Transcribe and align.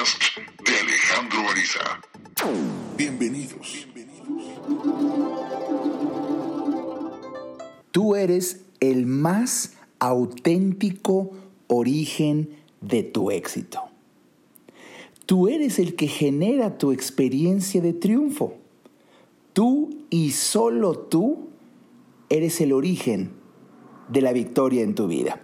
podcast 0.00 0.38
de 0.64 0.76
Alejandro 0.78 1.50
Ariza. 1.50 2.00
Bienvenidos. 2.96 3.86
Tú 7.90 8.14
eres 8.14 8.62
el 8.80 9.04
más 9.06 9.74
auténtico 9.98 11.32
origen 11.66 12.50
de 12.80 13.02
tu 13.02 13.30
éxito. 13.30 13.80
Tú 15.26 15.48
eres 15.48 15.78
el 15.78 15.96
que 15.96 16.08
genera 16.08 16.78
tu 16.78 16.92
experiencia 16.92 17.82
de 17.82 17.92
triunfo. 17.92 18.54
Tú 19.52 19.90
y 20.08 20.30
solo 20.30 20.96
tú 20.96 21.50
eres 22.30 22.60
el 22.60 22.72
origen 22.72 23.39
de 24.10 24.22
la 24.22 24.32
victoria 24.32 24.82
en 24.82 24.94
tu 24.94 25.06
vida. 25.06 25.40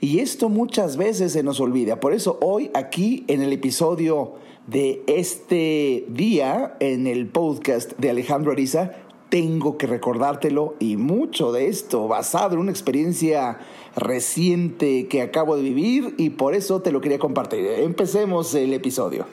Y 0.00 0.20
esto 0.20 0.48
muchas 0.48 0.96
veces 0.96 1.32
se 1.32 1.42
nos 1.42 1.60
olvida. 1.60 2.00
Por 2.00 2.12
eso 2.12 2.38
hoy 2.42 2.70
aquí 2.74 3.24
en 3.28 3.42
el 3.42 3.52
episodio 3.52 4.34
de 4.66 5.02
este 5.06 6.04
día, 6.08 6.76
en 6.80 7.06
el 7.06 7.28
podcast 7.28 7.92
de 7.98 8.10
Alejandro 8.10 8.52
Ariza, 8.52 8.92
tengo 9.28 9.76
que 9.76 9.86
recordártelo 9.86 10.74
y 10.78 10.96
mucho 10.96 11.52
de 11.52 11.68
esto 11.68 12.08
basado 12.08 12.54
en 12.54 12.60
una 12.60 12.70
experiencia 12.70 13.58
reciente 13.96 15.06
que 15.08 15.22
acabo 15.22 15.56
de 15.56 15.62
vivir 15.62 16.14
y 16.18 16.30
por 16.30 16.54
eso 16.54 16.80
te 16.80 16.92
lo 16.92 17.00
quería 17.00 17.18
compartir. 17.18 17.66
Empecemos 17.66 18.54
el 18.54 18.72
episodio. 18.72 19.26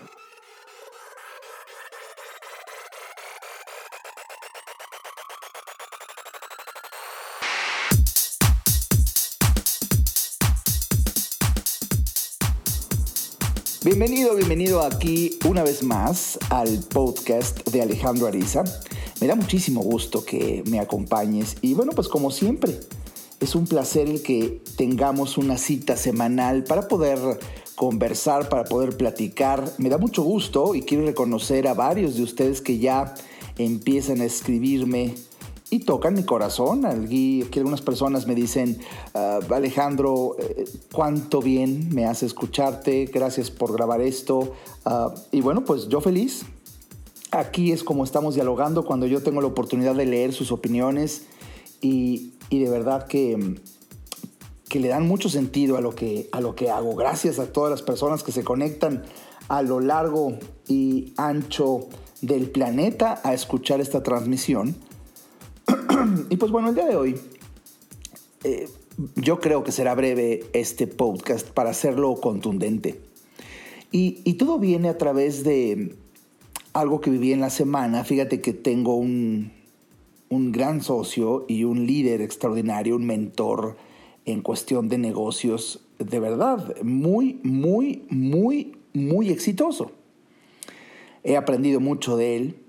Bienvenido, 13.98 14.36
bienvenido 14.36 14.82
aquí 14.82 15.40
una 15.46 15.64
vez 15.64 15.82
más 15.82 16.38
al 16.50 16.80
podcast 16.80 17.66
de 17.70 17.82
Alejandro 17.82 18.28
Ariza. 18.28 18.66
Me 19.22 19.28
da 19.28 19.36
muchísimo 19.36 19.82
gusto 19.82 20.26
que 20.26 20.64
me 20.70 20.82
acompañes 20.82 21.56
y 21.62 21.76
bueno, 21.76 21.94
pues 21.94 22.10
como 22.10 22.30
siempre, 22.30 22.78
es 23.40 23.56
un 23.56 23.66
placer 23.66 24.10
el 24.10 24.22
que 24.22 24.62
tengamos 24.76 25.38
una 25.38 25.58
cita 25.58 25.96
semanal 25.96 26.66
para 26.66 26.90
poder 26.90 27.40
conversar, 27.76 28.50
para 28.50 28.66
poder 28.66 28.98
platicar. 28.98 29.72
Me 29.78 29.88
da 29.88 29.98
mucho 29.98 30.24
gusto 30.24 30.76
y 30.76 30.82
quiero 30.82 31.06
reconocer 31.06 31.66
a 31.66 31.74
varios 31.74 32.18
de 32.18 32.24
ustedes 32.24 32.60
que 32.60 32.80
ya 32.80 33.14
empiezan 33.58 34.20
a 34.20 34.26
escribirme 34.26 35.16
y 35.70 35.80
tocan 35.80 36.14
mi 36.14 36.24
corazón. 36.24 36.86
Aquí, 36.86 37.44
algunas 37.56 37.82
personas 37.82 38.28
me 38.28 38.36
dicen, 38.36 38.80
ah, 39.14 39.40
Alejandro, 39.50 40.36
eh, 40.40 40.66
cuánto 40.92 41.42
bien 41.42 41.90
me 41.94 42.06
hace 42.06 42.26
escucharte, 42.26 43.06
gracias 43.06 43.52
por 43.52 43.74
grabar 43.74 44.02
esto. 44.02 44.54
Ah, 44.86 45.14
y 45.32 45.42
bueno, 45.42 45.64
pues 45.66 45.88
yo 45.88 46.02
feliz. 46.02 46.46
Aquí 47.32 47.72
es 47.72 47.84
como 47.84 48.04
estamos 48.04 48.36
dialogando 48.36 48.86
cuando 48.86 49.08
yo 49.08 49.22
tengo 49.22 49.42
la 49.42 49.48
oportunidad 49.48 49.96
de 49.96 50.06
leer 50.06 50.32
sus 50.32 50.52
opiniones 50.52 51.26
y, 51.82 52.34
y 52.50 52.60
de 52.60 52.70
verdad 52.70 53.08
que, 53.08 53.60
que 54.70 54.80
le 54.80 54.88
dan 54.88 55.08
mucho 55.08 55.30
sentido 55.30 55.76
a 55.76 55.82
lo, 55.82 55.96
que, 55.96 56.30
a 56.32 56.40
lo 56.40 56.56
que 56.56 56.70
hago. 56.70 56.96
Gracias 56.96 57.40
a 57.40 57.52
todas 57.52 57.72
las 57.72 57.82
personas 57.82 58.24
que 58.24 58.32
se 58.32 58.44
conectan 58.44 59.04
a 59.48 59.62
lo 59.62 59.80
largo 59.80 60.38
y 60.68 61.14
ancho 61.18 61.88
del 62.22 62.50
planeta 62.50 63.20
a 63.24 63.34
escuchar 63.34 63.82
esta 63.82 64.02
transmisión. 64.02 64.76
y 66.30 66.38
pues 66.38 66.52
bueno, 66.52 66.70
el 66.70 66.76
día 66.76 66.86
de 66.86 66.96
hoy 66.96 67.16
eh, 68.44 68.68
yo 69.16 69.40
creo 69.40 69.64
que 69.64 69.72
será 69.72 69.96
breve 69.96 70.46
este 70.54 70.88
podcast 70.88 71.50
para 71.50 71.72
hacerlo 71.72 72.16
contundente. 72.16 73.02
Y, 73.92 74.34
todo 74.34 74.60
viene 74.60 74.90
a 74.90 74.98
través 74.98 75.46
de 75.46 75.96
algo 76.74 77.00
que 77.00 77.10
viví 77.10 77.32
en 77.32 77.40
la 77.40 77.50
semana. 77.50 78.04
Fíjate 78.04 78.42
que 78.42 78.52
tengo 78.52 78.96
un, 78.96 79.54
un 80.28 80.52
gran 80.52 80.82
socio 80.84 81.46
y 81.48 81.64
un 81.64 81.88
líder 81.88 82.22
extraordinario, 82.22 82.98
un 82.98 83.06
mentor 83.06 83.78
en 84.26 84.42
cuestión 84.42 84.90
de 84.90 84.98
negocios, 84.98 85.80
de 85.98 86.20
verdad, 86.20 86.76
muy, 86.84 87.40
muy, 87.44 88.04
muy, 88.10 88.76
muy 88.94 89.30
exitoso. 89.30 89.94
He 91.24 91.38
aprendido 91.38 91.80
mucho 91.80 92.18
de 92.18 92.36
él 92.36 92.65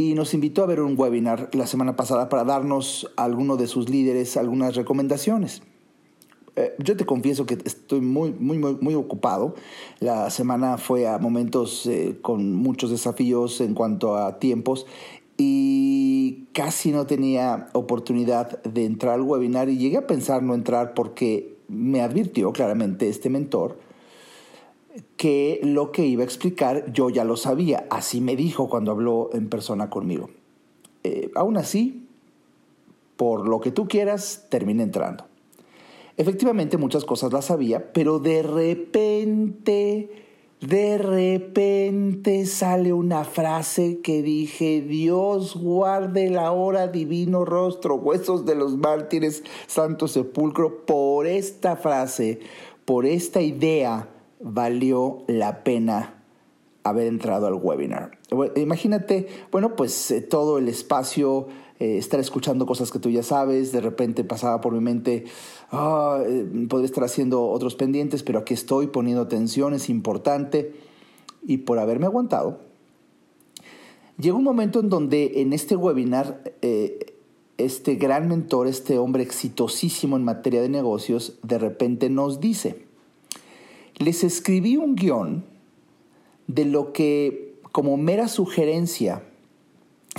y 0.00 0.14
nos 0.14 0.32
invitó 0.32 0.62
a 0.62 0.66
ver 0.66 0.80
un 0.80 0.98
webinar 0.98 1.50
la 1.52 1.66
semana 1.66 1.94
pasada 1.94 2.30
para 2.30 2.42
darnos 2.44 3.10
a 3.18 3.24
alguno 3.24 3.58
de 3.58 3.66
sus 3.66 3.90
líderes 3.90 4.38
algunas 4.38 4.74
recomendaciones. 4.74 5.60
Eh, 6.56 6.74
yo 6.78 6.96
te 6.96 7.04
confieso 7.04 7.44
que 7.44 7.58
estoy 7.66 8.00
muy, 8.00 8.32
muy, 8.32 8.56
muy, 8.56 8.94
ocupado. 8.94 9.56
La 9.98 10.30
semana 10.30 10.78
fue 10.78 11.06
a 11.06 11.18
momentos 11.18 11.84
eh, 11.84 12.16
con 12.22 12.54
muchos 12.54 12.88
desafíos 12.88 13.60
en 13.60 13.74
cuanto 13.74 14.16
a 14.16 14.38
tiempos 14.38 14.86
y 15.36 16.46
casi 16.54 16.92
no 16.92 17.04
tenía 17.04 17.68
oportunidad 17.74 18.62
de 18.62 18.86
entrar 18.86 19.16
al 19.16 19.20
webinar 19.20 19.68
y 19.68 19.76
llegué 19.76 19.98
a 19.98 20.06
pensar 20.06 20.42
no 20.42 20.54
entrar 20.54 20.94
porque 20.94 21.58
me 21.68 22.00
advirtió 22.00 22.54
claramente 22.54 23.10
este 23.10 23.28
mentor 23.28 23.76
que 25.16 25.60
lo 25.62 25.92
que 25.92 26.06
iba 26.06 26.22
a 26.22 26.24
explicar 26.24 26.92
yo 26.92 27.10
ya 27.10 27.24
lo 27.24 27.36
sabía. 27.36 27.86
Así 27.90 28.20
me 28.20 28.36
dijo 28.36 28.68
cuando 28.68 28.90
habló 28.90 29.30
en 29.32 29.48
persona 29.48 29.90
conmigo. 29.90 30.30
Eh, 31.04 31.30
aún 31.34 31.56
así, 31.56 32.06
por 33.16 33.48
lo 33.48 33.60
que 33.60 33.70
tú 33.70 33.86
quieras, 33.86 34.46
terminé 34.48 34.82
entrando. 34.82 35.26
Efectivamente, 36.16 36.76
muchas 36.76 37.04
cosas 37.04 37.32
las 37.32 37.46
sabía, 37.46 37.92
pero 37.92 38.18
de 38.18 38.42
repente, 38.42 40.10
de 40.60 40.98
repente 40.98 42.44
sale 42.44 42.92
una 42.92 43.24
frase 43.24 44.00
que 44.00 44.20
dije, 44.22 44.82
Dios 44.82 45.56
guarde 45.56 46.28
la 46.28 46.52
hora 46.52 46.88
divino 46.88 47.46
rostro, 47.46 47.94
huesos 47.94 48.44
de 48.44 48.54
los 48.54 48.76
mártires, 48.76 49.44
santo 49.66 50.08
sepulcro, 50.08 50.84
por 50.84 51.26
esta 51.26 51.76
frase, 51.76 52.40
por 52.84 53.06
esta 53.06 53.40
idea 53.40 54.08
valió 54.40 55.22
la 55.26 55.62
pena 55.62 56.20
haber 56.82 57.06
entrado 57.06 57.46
al 57.46 57.54
webinar. 57.54 58.18
Imagínate, 58.56 59.28
bueno, 59.52 59.76
pues 59.76 60.10
eh, 60.10 60.22
todo 60.22 60.58
el 60.58 60.68
espacio, 60.68 61.48
eh, 61.78 61.98
estar 61.98 62.20
escuchando 62.20 62.66
cosas 62.66 62.90
que 62.90 62.98
tú 62.98 63.10
ya 63.10 63.22
sabes, 63.22 63.72
de 63.72 63.80
repente 63.80 64.24
pasaba 64.24 64.60
por 64.60 64.72
mi 64.72 64.80
mente, 64.80 65.24
ah, 65.70 66.20
eh, 66.26 66.66
podría 66.68 66.86
estar 66.86 67.04
haciendo 67.04 67.44
otros 67.48 67.74
pendientes, 67.74 68.22
pero 68.22 68.38
aquí 68.38 68.54
estoy 68.54 68.86
poniendo 68.86 69.22
atención, 69.22 69.74
es 69.74 69.88
importante. 69.88 70.74
Y 71.46 71.58
por 71.58 71.78
haberme 71.78 72.06
aguantado, 72.06 72.60
llegó 74.18 74.38
un 74.38 74.44
momento 74.44 74.80
en 74.80 74.90
donde 74.90 75.40
en 75.40 75.54
este 75.54 75.74
webinar, 75.74 76.42
este 77.56 77.94
gran 77.94 78.28
mentor, 78.28 78.66
este 78.66 78.98
hombre 78.98 79.22
exitosísimo 79.22 80.16
en 80.16 80.24
materia 80.24 80.60
de 80.60 80.68
negocios, 80.68 81.38
de 81.42 81.58
repente 81.58 82.10
nos 82.10 82.40
dice, 82.40 82.89
les 84.00 84.24
escribí 84.24 84.78
un 84.78 84.96
guion 84.96 85.44
de 86.46 86.64
lo 86.64 86.92
que 86.92 87.60
como 87.70 87.96
mera 87.98 88.28
sugerencia 88.28 89.22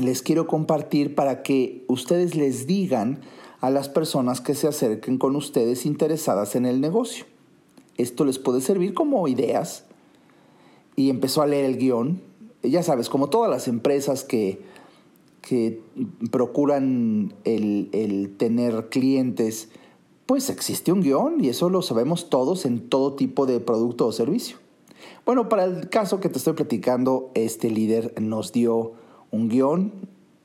les 0.01 0.21
quiero 0.21 0.47
compartir 0.47 1.15
para 1.15 1.41
que 1.41 1.83
ustedes 1.87 2.35
les 2.35 2.67
digan 2.67 3.19
a 3.59 3.69
las 3.71 3.89
personas 3.89 4.39
que 4.39 4.53
se 4.55 4.67
acerquen 4.67 5.17
con 5.17 5.35
ustedes 5.35 5.85
interesadas 5.85 6.55
en 6.55 6.65
el 6.65 6.79
negocio. 6.79 7.25
Esto 7.97 8.23
les 8.23 8.39
puede 8.39 8.61
servir 8.61 8.93
como 8.93 9.27
ideas. 9.27 9.85
Y 10.95 11.09
empezó 11.09 11.41
a 11.41 11.47
leer 11.47 11.65
el 11.65 11.77
guion. 11.77 12.21
Ya 12.63 12.83
sabes, 12.83 13.09
como 13.09 13.29
todas 13.29 13.49
las 13.49 13.67
empresas 13.67 14.23
que, 14.23 14.61
que 15.41 15.81
procuran 16.31 17.33
el, 17.43 17.89
el 17.91 18.35
tener 18.37 18.89
clientes 18.89 19.69
pues 20.31 20.49
existe 20.49 20.93
un 20.93 21.01
guion 21.01 21.43
y 21.43 21.49
eso 21.49 21.69
lo 21.69 21.81
sabemos 21.81 22.29
todos 22.29 22.63
en 22.65 22.87
todo 22.87 23.15
tipo 23.15 23.45
de 23.45 23.59
producto 23.59 24.07
o 24.07 24.13
servicio. 24.13 24.55
Bueno, 25.25 25.49
para 25.49 25.65
el 25.65 25.89
caso 25.89 26.21
que 26.21 26.29
te 26.29 26.37
estoy 26.37 26.53
platicando, 26.53 27.31
este 27.33 27.69
líder 27.69 28.13
nos 28.21 28.53
dio 28.53 28.93
un 29.29 29.49
guion 29.49 29.91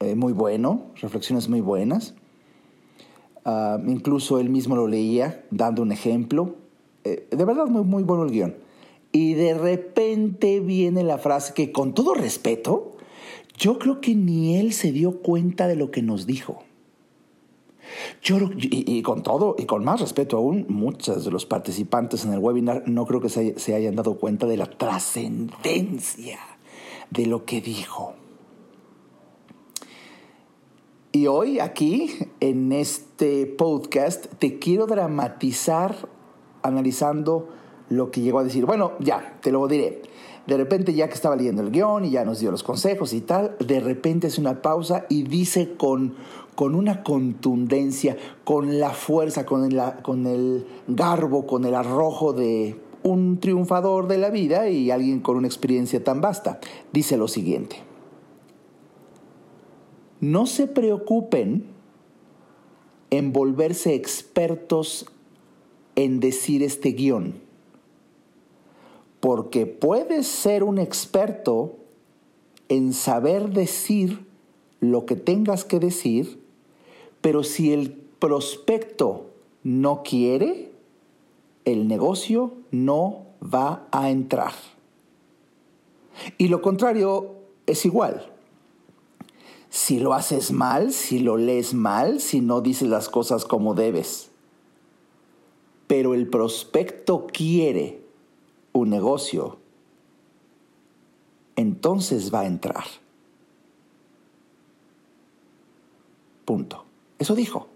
eh, 0.00 0.16
muy 0.16 0.32
bueno, 0.32 0.86
reflexiones 1.00 1.48
muy 1.48 1.60
buenas. 1.60 2.14
Ah, 3.44 3.78
incluso 3.86 4.40
él 4.40 4.50
mismo 4.50 4.74
lo 4.74 4.88
leía 4.88 5.44
dando 5.52 5.82
un 5.82 5.92
ejemplo. 5.92 6.56
Eh, 7.04 7.28
de 7.30 7.44
verdad, 7.44 7.66
muy, 7.66 7.84
muy 7.84 8.02
bueno 8.02 8.24
el 8.24 8.32
guion. 8.32 8.56
Y 9.12 9.34
de 9.34 9.54
repente 9.54 10.58
viene 10.58 11.04
la 11.04 11.18
frase 11.18 11.54
que 11.54 11.70
con 11.70 11.94
todo 11.94 12.12
respeto, 12.12 12.96
yo 13.56 13.78
creo 13.78 14.00
que 14.00 14.16
ni 14.16 14.56
él 14.56 14.72
se 14.72 14.90
dio 14.90 15.22
cuenta 15.22 15.68
de 15.68 15.76
lo 15.76 15.92
que 15.92 16.02
nos 16.02 16.26
dijo. 16.26 16.65
Yo, 18.22 18.38
y, 18.56 19.02
con 19.02 19.22
todo, 19.22 19.56
y 19.58 19.66
con 19.66 19.84
más 19.84 20.00
respeto 20.00 20.36
aún, 20.36 20.66
muchos 20.68 21.24
de 21.24 21.30
los 21.30 21.46
participantes 21.46 22.24
en 22.24 22.32
el 22.32 22.38
webinar 22.38 22.82
no 22.86 23.06
creo 23.06 23.20
que 23.20 23.28
se, 23.28 23.58
se 23.58 23.74
hayan 23.74 23.96
dado 23.96 24.18
cuenta 24.18 24.46
de 24.46 24.56
la 24.56 24.66
trascendencia 24.66 26.38
de 27.10 27.26
lo 27.26 27.44
que 27.44 27.60
dijo. 27.60 28.14
Y 31.12 31.28
hoy 31.28 31.60
aquí, 31.60 32.10
en 32.40 32.72
este 32.72 33.46
podcast, 33.46 34.26
te 34.38 34.58
quiero 34.58 34.86
dramatizar 34.86 36.10
analizando 36.62 37.48
lo 37.88 38.10
que 38.10 38.20
llegó 38.20 38.40
a 38.40 38.44
decir. 38.44 38.66
Bueno, 38.66 38.92
ya, 39.00 39.38
te 39.40 39.50
lo 39.50 39.66
diré. 39.66 40.02
De 40.46 40.56
repente, 40.56 40.94
ya 40.94 41.08
que 41.08 41.14
estaba 41.14 41.34
leyendo 41.34 41.62
el 41.62 41.70
guion 41.70 42.04
y 42.04 42.10
ya 42.10 42.24
nos 42.24 42.40
dio 42.40 42.50
los 42.50 42.62
consejos 42.62 43.12
y 43.12 43.20
tal, 43.20 43.56
de 43.58 43.80
repente 43.80 44.28
hace 44.28 44.40
una 44.40 44.62
pausa 44.62 45.06
y 45.08 45.22
dice 45.22 45.74
con, 45.76 46.14
con 46.56 46.74
una 46.74 47.04
contundencia, 47.04 48.16
con 48.42 48.80
la 48.80 48.90
fuerza, 48.90 49.46
con 49.46 49.64
el 50.26 50.66
garbo, 50.88 51.46
con 51.46 51.64
el 51.64 51.74
arrojo 51.76 52.32
de 52.32 52.80
un 53.04 53.38
triunfador 53.38 54.08
de 54.08 54.18
la 54.18 54.30
vida 54.30 54.68
y 54.68 54.90
alguien 54.90 55.20
con 55.20 55.36
una 55.36 55.46
experiencia 55.46 56.02
tan 56.02 56.20
vasta. 56.20 56.58
Dice 56.92 57.16
lo 57.16 57.28
siguiente. 57.28 57.76
No 60.20 60.46
se 60.46 60.66
preocupen 60.66 61.66
en 63.10 63.32
volverse 63.32 63.94
expertos 63.94 65.06
en 65.94 66.18
decir 66.20 66.62
este 66.62 66.90
guion, 66.92 67.34
porque 69.20 69.66
puedes 69.66 70.26
ser 70.26 70.64
un 70.64 70.78
experto 70.78 71.76
en 72.68 72.92
saber 72.92 73.50
decir 73.50 74.26
lo 74.80 75.06
que 75.06 75.16
tengas 75.16 75.64
que 75.64 75.78
decir, 75.78 76.44
pero 77.26 77.42
si 77.42 77.72
el 77.72 77.90
prospecto 77.90 79.32
no 79.64 80.04
quiere, 80.04 80.70
el 81.64 81.88
negocio 81.88 82.52
no 82.70 83.26
va 83.42 83.88
a 83.90 84.10
entrar. 84.10 84.52
Y 86.38 86.46
lo 86.46 86.62
contrario 86.62 87.34
es 87.66 87.84
igual. 87.84 88.32
Si 89.70 89.98
lo 89.98 90.14
haces 90.14 90.52
mal, 90.52 90.92
si 90.92 91.18
lo 91.18 91.36
lees 91.36 91.74
mal, 91.74 92.20
si 92.20 92.40
no 92.40 92.60
dices 92.60 92.88
las 92.88 93.08
cosas 93.08 93.44
como 93.44 93.74
debes, 93.74 94.30
pero 95.88 96.14
el 96.14 96.28
prospecto 96.28 97.26
quiere 97.26 98.04
un 98.72 98.88
negocio, 98.88 99.58
entonces 101.56 102.32
va 102.32 102.42
a 102.42 102.46
entrar. 102.46 102.84
Punto. 106.44 106.85
Eso 107.18 107.34
dijo. 107.34 107.68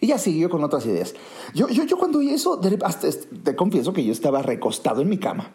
Y 0.00 0.08
ya 0.08 0.18
siguió 0.18 0.50
con 0.50 0.62
otras 0.62 0.84
ideas. 0.86 1.14
Yo, 1.54 1.68
yo, 1.68 1.84
yo 1.84 1.96
cuando 1.96 2.18
oí 2.18 2.30
eso, 2.30 2.60
te 2.60 3.56
confieso 3.56 3.92
que 3.92 4.04
yo 4.04 4.12
estaba 4.12 4.42
recostado 4.42 5.00
en 5.00 5.08
mi 5.08 5.18
cama. 5.18 5.52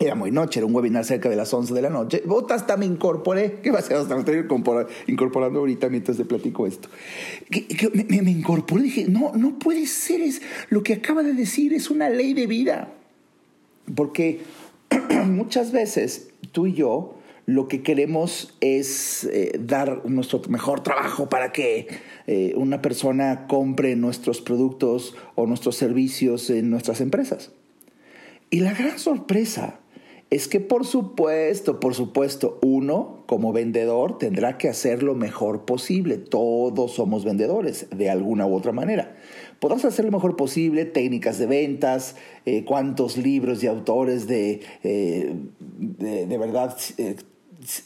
Era 0.00 0.16
muy 0.16 0.32
noche, 0.32 0.58
era 0.58 0.66
un 0.66 0.74
webinar 0.74 1.04
cerca 1.04 1.28
de 1.28 1.36
las 1.36 1.54
11 1.54 1.72
de 1.72 1.80
la 1.80 1.88
noche. 1.88 2.22
Bota 2.26 2.54
hasta 2.54 2.76
me 2.76 2.84
incorporé. 2.84 3.60
¿Qué 3.62 3.70
va 3.70 3.76
a 3.76 3.80
hacer? 3.80 3.96
Hasta 3.96 4.14
me 4.14 4.20
estoy 4.20 4.44
incorporando 5.06 5.60
ahorita 5.60 5.88
mientras 5.88 6.16
te 6.16 6.24
platico 6.24 6.66
esto. 6.66 6.88
me, 7.94 8.22
me, 8.22 8.30
incorporé 8.30 8.82
y 8.82 8.84
dije, 8.86 9.04
no, 9.08 9.32
no 9.34 9.58
puede 9.58 9.86
ser. 9.86 10.20
Es, 10.20 10.42
lo 10.68 10.82
que 10.82 10.94
acaba 10.94 11.22
de 11.22 11.32
decir 11.32 11.72
es 11.72 11.90
una 11.90 12.10
ley 12.10 12.34
de 12.34 12.46
vida. 12.46 12.92
Porque 13.94 14.40
muchas 15.26 15.70
veces 15.70 16.28
tú 16.50 16.66
y 16.66 16.74
yo 16.74 17.14
lo 17.46 17.68
que 17.68 17.82
queremos 17.82 18.54
es 18.60 19.24
eh, 19.24 19.58
dar 19.60 20.08
nuestro 20.08 20.40
mejor 20.48 20.82
trabajo 20.82 21.28
para 21.28 21.52
que 21.52 21.88
eh, 22.26 22.54
una 22.56 22.80
persona 22.80 23.46
compre 23.46 23.96
nuestros 23.96 24.40
productos 24.40 25.14
o 25.34 25.46
nuestros 25.46 25.76
servicios 25.76 26.48
en 26.50 26.70
nuestras 26.70 27.00
empresas. 27.00 27.52
Y 28.50 28.60
la 28.60 28.72
gran 28.72 28.98
sorpresa 28.98 29.80
es 30.30 30.48
que 30.48 30.58
por 30.58 30.86
supuesto, 30.86 31.80
por 31.80 31.94
supuesto, 31.94 32.58
uno 32.62 33.24
como 33.26 33.52
vendedor 33.52 34.18
tendrá 34.18 34.56
que 34.56 34.68
hacer 34.68 35.02
lo 35.02 35.14
mejor 35.14 35.64
posible. 35.64 36.16
Todos 36.16 36.92
somos 36.92 37.24
vendedores 37.24 37.88
de 37.94 38.10
alguna 38.10 38.46
u 38.46 38.54
otra 38.54 38.72
manera. 38.72 39.16
Podrás 39.60 39.84
hacer 39.84 40.06
lo 40.06 40.10
mejor 40.10 40.36
posible, 40.36 40.86
técnicas 40.86 41.38
de 41.38 41.46
ventas, 41.46 42.16
eh, 42.46 42.64
cuántos 42.64 43.16
libros 43.16 43.62
y 43.62 43.66
autores 43.66 44.26
de, 44.26 44.60
de, 44.82 46.38
verdad 46.38 46.76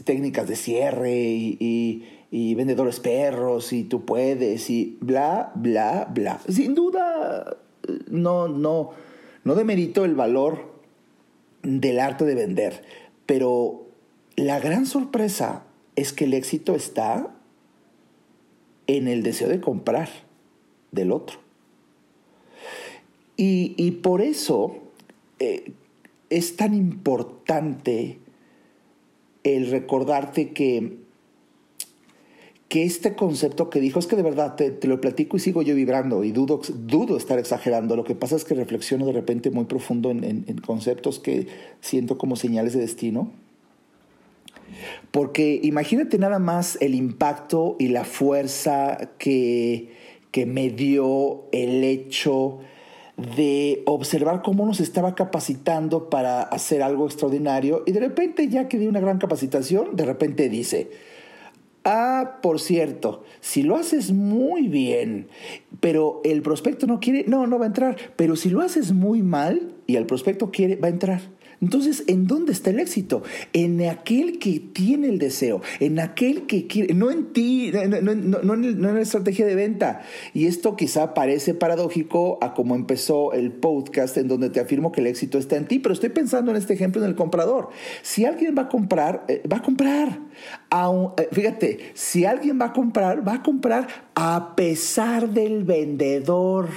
técnicas 0.04 0.48
de 0.48 0.56
cierre 0.56 1.14
y, 1.14 2.54
vendedores 2.54 3.00
perros 3.00 3.72
y 3.72 3.84
tú 3.84 4.04
puedes 4.04 4.68
y 4.70 4.98
bla, 5.00 5.52
bla, 5.54 6.08
bla. 6.12 6.40
Sin 6.48 6.74
duda, 6.74 7.56
no, 8.10 8.48
no, 8.48 8.90
no 9.44 9.54
demerito 9.54 10.04
el 10.04 10.14
valor 10.14 10.72
del 11.62 12.00
arte 12.00 12.24
de 12.24 12.34
vender, 12.34 12.82
pero 13.26 13.86
la 14.36 14.60
gran 14.60 14.86
sorpresa 14.86 15.64
es 15.96 16.12
que 16.12 16.24
el 16.24 16.34
éxito 16.34 16.74
está 16.74 17.34
en 18.86 19.08
el 19.08 19.22
deseo 19.22 19.48
de 19.48 19.60
comprar 19.60 20.08
del 20.92 21.12
otro. 21.12 21.38
Y, 23.40 23.92
por 24.02 24.20
eso 24.20 24.78
eh, 25.38 25.72
es 26.28 26.56
tan 26.56 26.74
importante 26.74 28.18
el 29.44 29.70
recordarte 29.70 30.50
que, 30.50 30.98
que 32.68 32.84
este 32.84 33.14
concepto 33.14 33.70
que 33.70 33.80
dijo, 33.80 33.98
es 33.98 34.06
que 34.06 34.16
de 34.16 34.22
verdad 34.22 34.56
te, 34.56 34.86
lo 34.86 35.00
platico 35.00 35.36
y 35.36 35.40
sigo 35.40 35.62
yo 35.62 35.74
vibrando 35.74 36.24
y 36.24 36.32
dudo, 36.32 36.60
dudo 36.68 37.16
estar 37.16 37.38
exagerando. 37.38 37.96
Lo 37.96 38.04
que 38.04 38.14
pasa 38.14 38.36
es 38.36 38.44
que 38.44 38.54
reflexiono 38.54 39.06
de 39.06 39.12
repente 39.12 39.50
muy 39.50 39.64
profundo 39.64 40.10
en, 40.10 40.24
en 40.24 40.58
conceptos 40.58 41.18
que 41.18 41.46
siento 41.80 42.18
como 42.18 42.36
señales 42.36 42.74
de 42.74 42.80
destino. 42.80 43.30
Porque 45.10 45.60
imagínate 45.62 46.18
nada 46.18 46.38
más 46.38 46.78
el 46.80 46.94
impacto 46.94 47.76
y 47.78 47.88
la 47.88 48.04
fuerza 48.04 49.10
que, 49.18 49.92
que 50.30 50.46
me 50.46 50.70
dio 50.70 51.44
el 51.52 51.84
hecho 51.84 52.58
de 53.18 53.82
observar 53.84 54.42
cómo 54.42 54.64
nos 54.64 54.78
estaba 54.78 55.16
capacitando 55.16 56.08
para 56.08 56.42
hacer 56.42 56.82
algo 56.82 57.04
extraordinario 57.04 57.82
y 57.84 57.92
de 57.92 58.00
repente 58.00 58.48
ya 58.48 58.68
que 58.68 58.78
dio 58.78 58.88
una 58.88 59.00
gran 59.00 59.18
capacitación, 59.18 59.96
de 59.96 60.04
repente 60.04 60.48
dice, 60.48 60.90
ah, 61.84 62.38
por 62.42 62.60
cierto, 62.60 63.24
si 63.40 63.64
lo 63.64 63.74
haces 63.74 64.12
muy 64.12 64.68
bien, 64.68 65.26
pero 65.80 66.20
el 66.24 66.42
prospecto 66.42 66.86
no 66.86 67.00
quiere, 67.00 67.24
no, 67.26 67.48
no 67.48 67.58
va 67.58 67.64
a 67.64 67.68
entrar, 67.68 67.96
pero 68.14 68.36
si 68.36 68.50
lo 68.50 68.60
haces 68.60 68.92
muy 68.92 69.22
mal 69.22 69.74
y 69.88 69.96
el 69.96 70.06
prospecto 70.06 70.52
quiere, 70.52 70.76
va 70.76 70.86
a 70.86 70.92
entrar. 70.92 71.20
Entonces, 71.60 72.04
¿en 72.06 72.26
dónde 72.26 72.52
está 72.52 72.70
el 72.70 72.78
éxito? 72.78 73.22
En 73.52 73.84
aquel 73.86 74.38
que 74.38 74.60
tiene 74.60 75.08
el 75.08 75.18
deseo, 75.18 75.60
en 75.80 75.98
aquel 75.98 76.46
que 76.46 76.66
quiere, 76.66 76.94
no 76.94 77.10
en 77.10 77.32
ti, 77.32 77.72
no, 77.72 78.54
en, 78.54 78.82
la 78.82 79.00
estrategia 79.00 79.44
de 79.44 79.56
venta. 79.56 80.02
Y 80.34 80.46
esto 80.46 80.76
quizá 80.76 81.14
parece 81.14 81.54
paradójico 81.54 82.38
a 82.42 82.54
como 82.54 82.76
empezó 82.76 83.32
el 83.32 83.52
podcast 83.52 84.16
en 84.18 84.28
donde 84.28 84.50
te 84.50 84.60
afirmo 84.60 84.92
que 84.92 85.00
el 85.00 85.08
éxito 85.08 85.38
está 85.38 85.56
en 85.56 85.66
ti, 85.66 85.80
pero 85.80 85.92
estoy 85.92 86.10
pensando 86.10 86.52
en 86.52 86.56
este 86.56 86.74
ejemplo 86.74 87.02
en 87.02 87.08
el 87.08 87.16
comprador. 87.16 87.70
Si 88.02 88.24
alguien 88.24 88.54
va 88.56 88.62
a 88.62 88.68
comprar, 88.68 89.24
eh, 89.28 89.42
va 89.50 89.56
a 89.56 89.62
comprar. 89.62 90.20
Eh, 90.70 91.28
fíjate, 91.32 91.78
si 91.94 92.24
alguien 92.24 92.60
va 92.60 92.66
a 92.66 92.72
comprar, 92.72 93.26
va 93.26 93.34
a 93.34 93.42
comprar 93.42 93.88
a 94.14 94.54
pesar 94.54 95.30
del 95.30 95.64
vendedor. 95.64 96.68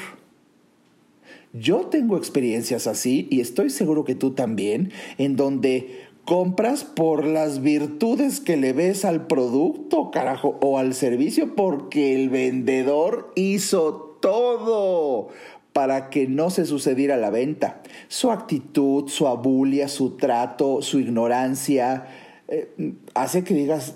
Yo 1.53 1.81
tengo 1.87 2.17
experiencias 2.17 2.87
así 2.87 3.27
y 3.29 3.41
estoy 3.41 3.69
seguro 3.69 4.05
que 4.05 4.15
tú 4.15 4.31
también, 4.31 4.91
en 5.17 5.35
donde 5.35 6.07
compras 6.25 6.83
por 6.83 7.25
las 7.25 7.61
virtudes 7.61 8.39
que 8.39 8.55
le 8.55 8.73
ves 8.73 9.03
al 9.03 9.27
producto, 9.27 10.11
carajo, 10.11 10.57
o 10.61 10.77
al 10.77 10.93
servicio, 10.93 11.55
porque 11.55 12.15
el 12.15 12.29
vendedor 12.29 13.33
hizo 13.35 14.17
todo 14.21 15.29
para 15.73 16.09
que 16.09 16.27
no 16.27 16.49
se 16.49 16.65
sucediera 16.65 17.17
la 17.17 17.29
venta. 17.29 17.81
Su 18.07 18.31
actitud, 18.31 19.09
su 19.09 19.27
abulia, 19.27 19.87
su 19.87 20.11
trato, 20.11 20.81
su 20.81 20.99
ignorancia, 20.99 22.07
eh, 22.47 22.93
hace 23.13 23.43
que 23.43 23.53
digas, 23.53 23.95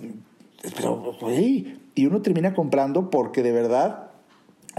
pero, 0.77 1.15
y 1.95 2.05
uno 2.05 2.21
termina 2.21 2.53
comprando 2.53 3.09
porque 3.09 3.43
de 3.43 3.51
verdad 3.51 4.11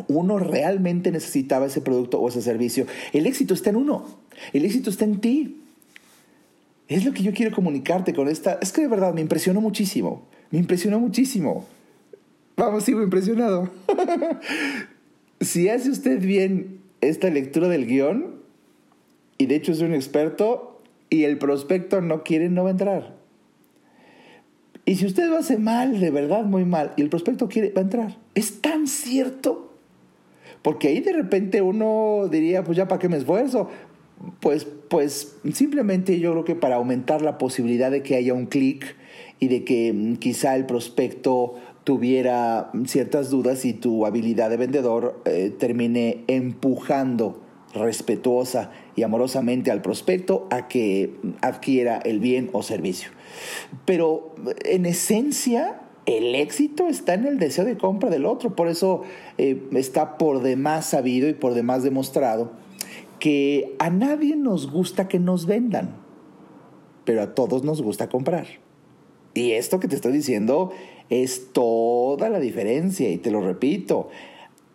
uno 0.08 0.38
realmente 0.38 1.10
necesitaba 1.10 1.66
ese 1.66 1.80
producto 1.80 2.20
o 2.20 2.28
ese 2.28 2.42
servicio. 2.42 2.86
El 3.12 3.26
éxito 3.26 3.54
está 3.54 3.70
en 3.70 3.76
uno. 3.76 4.06
El 4.52 4.64
éxito 4.64 4.90
está 4.90 5.04
en 5.04 5.20
ti. 5.20 5.62
Es 6.88 7.04
lo 7.04 7.12
que 7.12 7.22
yo 7.22 7.32
quiero 7.32 7.54
comunicarte 7.54 8.14
con 8.14 8.28
esta. 8.28 8.58
Es 8.62 8.72
que 8.72 8.82
de 8.82 8.88
verdad 8.88 9.14
me 9.14 9.20
impresionó 9.20 9.60
muchísimo. 9.60 10.26
Me 10.50 10.58
impresionó 10.58 11.00
muchísimo. 11.00 11.66
Vamos, 12.56 12.84
sigo 12.84 13.02
impresionado. 13.02 13.70
si 15.40 15.68
hace 15.68 15.90
usted 15.90 16.20
bien 16.20 16.80
esta 17.00 17.28
lectura 17.28 17.68
del 17.68 17.86
guion, 17.86 18.36
y 19.38 19.46
de 19.46 19.56
hecho 19.56 19.72
es 19.72 19.80
un 19.80 19.92
experto, 19.92 20.80
y 21.10 21.24
el 21.24 21.38
prospecto 21.38 22.00
no 22.00 22.22
quiere, 22.22 22.48
no 22.48 22.62
va 22.62 22.70
a 22.70 22.72
entrar. 22.72 23.16
Y 24.84 24.96
si 24.96 25.06
usted 25.06 25.28
lo 25.28 25.36
hace 25.36 25.58
mal, 25.58 26.00
de 26.00 26.10
verdad 26.10 26.44
muy 26.44 26.64
mal, 26.64 26.92
y 26.96 27.02
el 27.02 27.10
prospecto 27.10 27.48
quiere, 27.48 27.70
va 27.70 27.80
a 27.80 27.84
entrar. 27.84 28.16
Es 28.34 28.60
tan 28.60 28.86
cierto 28.86 29.65
porque 30.66 30.88
ahí 30.88 30.98
de 30.98 31.12
repente 31.12 31.62
uno 31.62 32.26
diría, 32.28 32.64
pues 32.64 32.76
ya 32.76 32.88
para 32.88 32.98
qué 32.98 33.08
me 33.08 33.16
esfuerzo. 33.16 33.68
Pues, 34.40 34.66
pues 34.88 35.36
simplemente 35.52 36.18
yo 36.18 36.32
creo 36.32 36.44
que 36.44 36.56
para 36.56 36.74
aumentar 36.74 37.22
la 37.22 37.38
posibilidad 37.38 37.88
de 37.88 38.02
que 38.02 38.16
haya 38.16 38.34
un 38.34 38.46
clic 38.46 38.96
y 39.38 39.46
de 39.46 39.62
que 39.62 39.92
mm, 39.92 40.16
quizá 40.16 40.56
el 40.56 40.66
prospecto 40.66 41.54
tuviera 41.84 42.72
ciertas 42.86 43.30
dudas 43.30 43.64
y 43.64 43.74
tu 43.74 44.06
habilidad 44.06 44.50
de 44.50 44.56
vendedor 44.56 45.22
eh, 45.24 45.54
termine 45.56 46.24
empujando 46.26 47.40
respetuosa 47.72 48.72
y 48.96 49.04
amorosamente 49.04 49.70
al 49.70 49.82
prospecto 49.82 50.48
a 50.50 50.66
que 50.66 51.14
adquiera 51.42 51.98
el 51.98 52.18
bien 52.18 52.50
o 52.52 52.64
servicio. 52.64 53.10
Pero 53.84 54.34
en 54.64 54.84
esencia, 54.84 55.82
el 56.06 56.34
éxito 56.36 56.86
está 56.86 57.14
en 57.14 57.26
el 57.26 57.38
deseo 57.38 57.64
de 57.64 57.76
compra 57.76 58.10
del 58.10 58.26
otro. 58.26 58.54
Por 58.54 58.68
eso 58.68 59.02
eh, 59.38 59.68
está 59.72 60.16
por 60.18 60.40
demás 60.42 60.86
sabido 60.86 61.28
y 61.28 61.34
por 61.34 61.54
demás 61.54 61.82
demostrado 61.82 62.52
que 63.18 63.74
a 63.78 63.90
nadie 63.90 64.36
nos 64.36 64.70
gusta 64.70 65.08
que 65.08 65.18
nos 65.18 65.46
vendan, 65.46 65.96
pero 67.04 67.22
a 67.22 67.34
todos 67.34 67.64
nos 67.64 67.82
gusta 67.82 68.08
comprar. 68.08 68.46
Y 69.34 69.52
esto 69.52 69.80
que 69.80 69.88
te 69.88 69.96
estoy 69.96 70.12
diciendo 70.12 70.70
es 71.10 71.52
toda 71.52 72.28
la 72.28 72.40
diferencia, 72.40 73.10
y 73.10 73.18
te 73.18 73.30
lo 73.30 73.40
repito, 73.40 74.08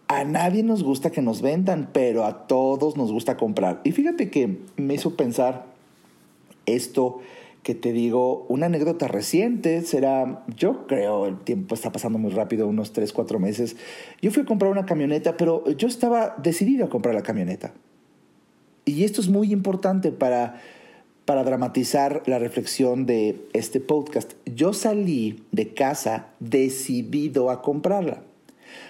a 0.07 0.23
nadie 0.23 0.63
nos 0.63 0.83
gusta 0.83 1.11
que 1.11 1.21
nos 1.21 1.41
vendan, 1.41 1.89
pero 1.93 2.25
a 2.25 2.47
todos 2.47 2.97
nos 2.97 3.11
gusta 3.11 3.37
comprar. 3.37 3.81
Y 3.83 3.91
fíjate 3.91 4.29
que 4.29 4.59
me 4.75 4.95
hizo 4.95 5.15
pensar 5.15 5.65
esto 6.65 7.19
que 7.63 7.75
te 7.75 7.93
digo, 7.93 8.45
una 8.49 8.65
anécdota 8.65 9.07
reciente 9.07 9.81
será, 9.83 10.43
yo 10.55 10.87
creo, 10.87 11.27
el 11.27 11.39
tiempo 11.39 11.75
está 11.75 11.91
pasando 11.91 12.17
muy 12.17 12.31
rápido, 12.31 12.67
unos 12.67 12.91
3, 12.91 13.13
4 13.13 13.39
meses. 13.39 13.75
Yo 14.21 14.31
fui 14.31 14.43
a 14.43 14.45
comprar 14.45 14.71
una 14.71 14.85
camioneta, 14.85 15.37
pero 15.37 15.69
yo 15.71 15.87
estaba 15.87 16.35
decidido 16.41 16.85
a 16.85 16.89
comprar 16.89 17.13
la 17.13 17.21
camioneta. 17.21 17.73
Y 18.85 19.03
esto 19.03 19.21
es 19.21 19.29
muy 19.29 19.53
importante 19.53 20.11
para, 20.11 20.59
para 21.25 21.43
dramatizar 21.43 22.23
la 22.25 22.39
reflexión 22.39 23.05
de 23.05 23.47
este 23.53 23.79
podcast. 23.79 24.33
Yo 24.45 24.73
salí 24.73 25.43
de 25.51 25.73
casa 25.75 26.29
decidido 26.39 27.51
a 27.51 27.61
comprarla. 27.61 28.23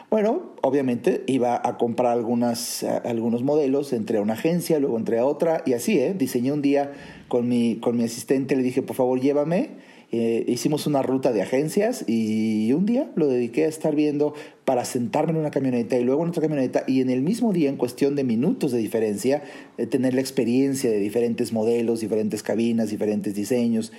Bueno, 0.10 0.52
obviamente 0.62 1.24
iba 1.28 1.60
a 1.64 1.78
comprar 1.78 2.12
algunas, 2.12 2.84
algunos 2.84 3.44
modelos, 3.44 3.94
entré 3.94 4.18
a 4.18 4.22
una 4.22 4.34
agencia, 4.34 4.80
luego 4.80 4.98
entré 4.98 5.20
a 5.20 5.26
otra 5.26 5.64
y 5.66 5.74
así, 5.74 6.00
¿eh? 6.00 6.14
Diseñé 6.14 6.52
un 6.52 6.62
día 6.62 6.92
con 7.32 7.48
mi, 7.48 7.78
con 7.78 7.96
mi 7.96 8.04
asistente, 8.04 8.58
le 8.58 8.62
dije, 8.62 8.82
por 8.82 8.98
favor, 8.98 9.22
llévame. 9.22 9.70
Eh, 10.12 10.44
hicimos 10.50 10.86
una 10.86 11.02
ruta 11.02 11.32
de 11.32 11.42
agencias 11.42 12.04
y 12.06 12.74
un 12.74 12.86
día 12.86 13.10
lo 13.16 13.28
dediqué 13.28 13.64
a 13.64 13.68
estar 13.70 13.96
viendo 13.96 14.34
para 14.66 14.84
sentarme 14.84 15.32
en 15.32 15.38
una 15.38 15.50
camioneta 15.50 15.98
y 15.98 16.04
luego 16.04 16.24
en 16.24 16.30
otra 16.32 16.42
camioneta 16.42 16.84
y 16.88 17.00
en 17.00 17.10
el 17.10 17.22
mismo 17.22 17.54
día, 17.54 17.70
en 17.70 17.78
cuestión 17.78 18.18
de 18.18 18.26
minutos 18.26 18.74
de 18.74 18.80
diferencia, 18.80 19.44
eh, 19.78 19.86
tener 19.86 20.14
la 20.14 20.20
experiencia 20.20 20.92
de 20.92 21.00
diferentes 21.00 21.54
modelos, 21.54 22.02
diferentes 22.02 22.44
cabinas, 22.44 22.90
diferentes 22.90 23.34
diseños. 23.34 23.94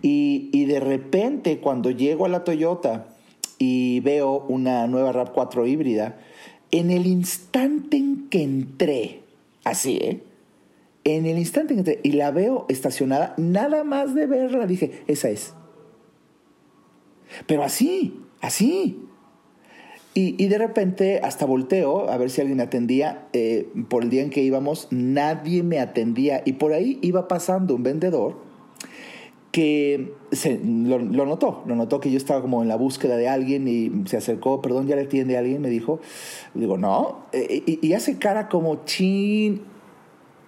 Y, 0.00 0.64
de 0.64 0.80
repente, 0.80 1.58
cuando 1.58 1.90
llego 1.90 2.24
a 2.24 2.30
la 2.30 2.42
Toyota, 2.42 3.06
y 3.58 4.00
veo 4.00 4.46
una 4.48 4.86
nueva 4.86 5.12
RAV4 5.12 5.68
híbrida, 5.68 6.18
en 6.70 6.90
el 6.90 7.06
instante 7.06 7.98
en 7.98 8.30
que 8.30 8.42
entré, 8.42 9.20
así, 9.62 9.98
¿eh? 10.00 10.31
En 11.04 11.26
el 11.26 11.38
instante 11.38 11.74
que 11.74 11.80
entré 11.80 12.00
y 12.02 12.12
la 12.12 12.30
veo 12.30 12.66
estacionada, 12.68 13.34
nada 13.36 13.82
más 13.84 14.14
de 14.14 14.26
verla, 14.26 14.66
dije, 14.66 15.02
esa 15.06 15.30
es. 15.30 15.54
Pero 17.46 17.64
así, 17.64 18.20
así. 18.40 19.08
Y, 20.14 20.46
de 20.46 20.58
repente 20.58 21.20
hasta 21.22 21.46
volteo 21.46 22.10
a 22.10 22.18
ver 22.18 22.28
si 22.28 22.42
alguien 22.42 22.60
atendía. 22.60 23.28
Eh, 23.32 23.68
por 23.88 24.02
el 24.02 24.10
día 24.10 24.22
en 24.22 24.30
que 24.30 24.42
íbamos, 24.42 24.88
nadie 24.90 25.62
me 25.62 25.80
atendía. 25.80 26.42
Y 26.44 26.54
por 26.54 26.74
ahí 26.74 26.98
iba 27.02 27.28
pasando 27.28 27.74
un 27.74 27.82
vendedor 27.82 28.36
que 29.52 30.14
se, 30.32 30.58
lo, 30.64 30.98
notó, 30.98 31.62
lo 31.66 31.76
notó 31.76 32.00
que 32.00 32.10
yo 32.10 32.16
estaba 32.16 32.40
como 32.40 32.62
en 32.62 32.68
la 32.68 32.76
búsqueda 32.76 33.16
de 33.16 33.28
alguien 33.28 33.68
y 33.68 34.08
se 34.08 34.16
acercó, 34.16 34.62
perdón, 34.62 34.86
ya 34.86 34.96
le 34.96 35.02
atiende 35.02 35.36
a 35.36 35.40
alguien, 35.40 35.60
me 35.60 35.68
dijo, 35.68 36.00
digo, 36.54 36.78
no, 36.78 37.26
eh, 37.32 37.62
y, 37.66 37.92
hace 37.92 38.16
cara 38.16 38.48
como 38.48 38.86
chin, 38.86 39.60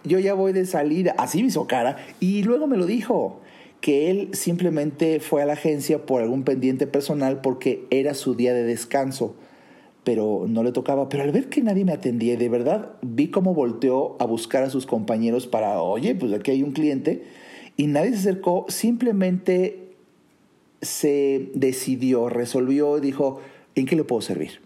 yo 0.05 0.19
ya 0.19 0.35
voy 0.35 0.53
de 0.53 0.67
salida, 0.67 1.15
así 1.19 1.43
me 1.43 1.49
hizo 1.49 1.67
cara, 1.67 1.97
y 2.21 2.43
luego 2.43 2.67
me 2.67 2.77
lo 2.77 2.87
dijo, 2.87 3.41
que 3.81 4.11
él 4.11 4.31
simplemente 4.33 5.21
fue 5.21 5.43
a 5.43 5.47
la 5.47 5.53
agencia 5.53 6.07
por 6.07 6.23
algún 6.23 6.43
pendiente 6.43 6.87
personal 6.87 7.43
porque 7.43 7.85
era 7.91 8.15
su 8.15 8.35
día 8.35 8.55
de 8.55 8.63
descanso, 8.63 9.35
pero 10.05 10.47
no 10.49 10.63
le 10.63 10.73
tocaba, 10.73 11.11
pero 11.11 11.23
al 11.23 11.33
ver 11.33 11.51
que 11.51 11.61
nadie 11.61 11.85
me 11.85 11.93
atendía, 11.93 12.37
de 12.39 12.49
verdad 12.49 12.93
vi 13.03 13.29
cómo 13.29 13.53
volteó 13.53 14.17
a 14.21 14.25
buscar 14.25 14.63
a 14.63 14.71
sus 14.71 14.87
compañeros 14.87 15.47
para, 15.47 15.83
oye, 15.83 16.15
pues 16.15 16.33
aquí 16.33 16.53
hay 16.53 16.63
un 16.63 16.73
cliente, 16.73 17.25
y 17.77 17.87
nadie 17.89 18.13
se 18.13 18.21
acercó, 18.21 18.65
simplemente 18.69 19.91
se 20.81 21.51
decidió, 21.55 22.31
resolvió 22.31 22.97
y 22.97 23.03
dijo, 23.03 23.41
¿en 23.75 23.85
qué 23.85 23.97
le 23.97 24.05
puedo 24.05 24.23
servir? 24.23 24.61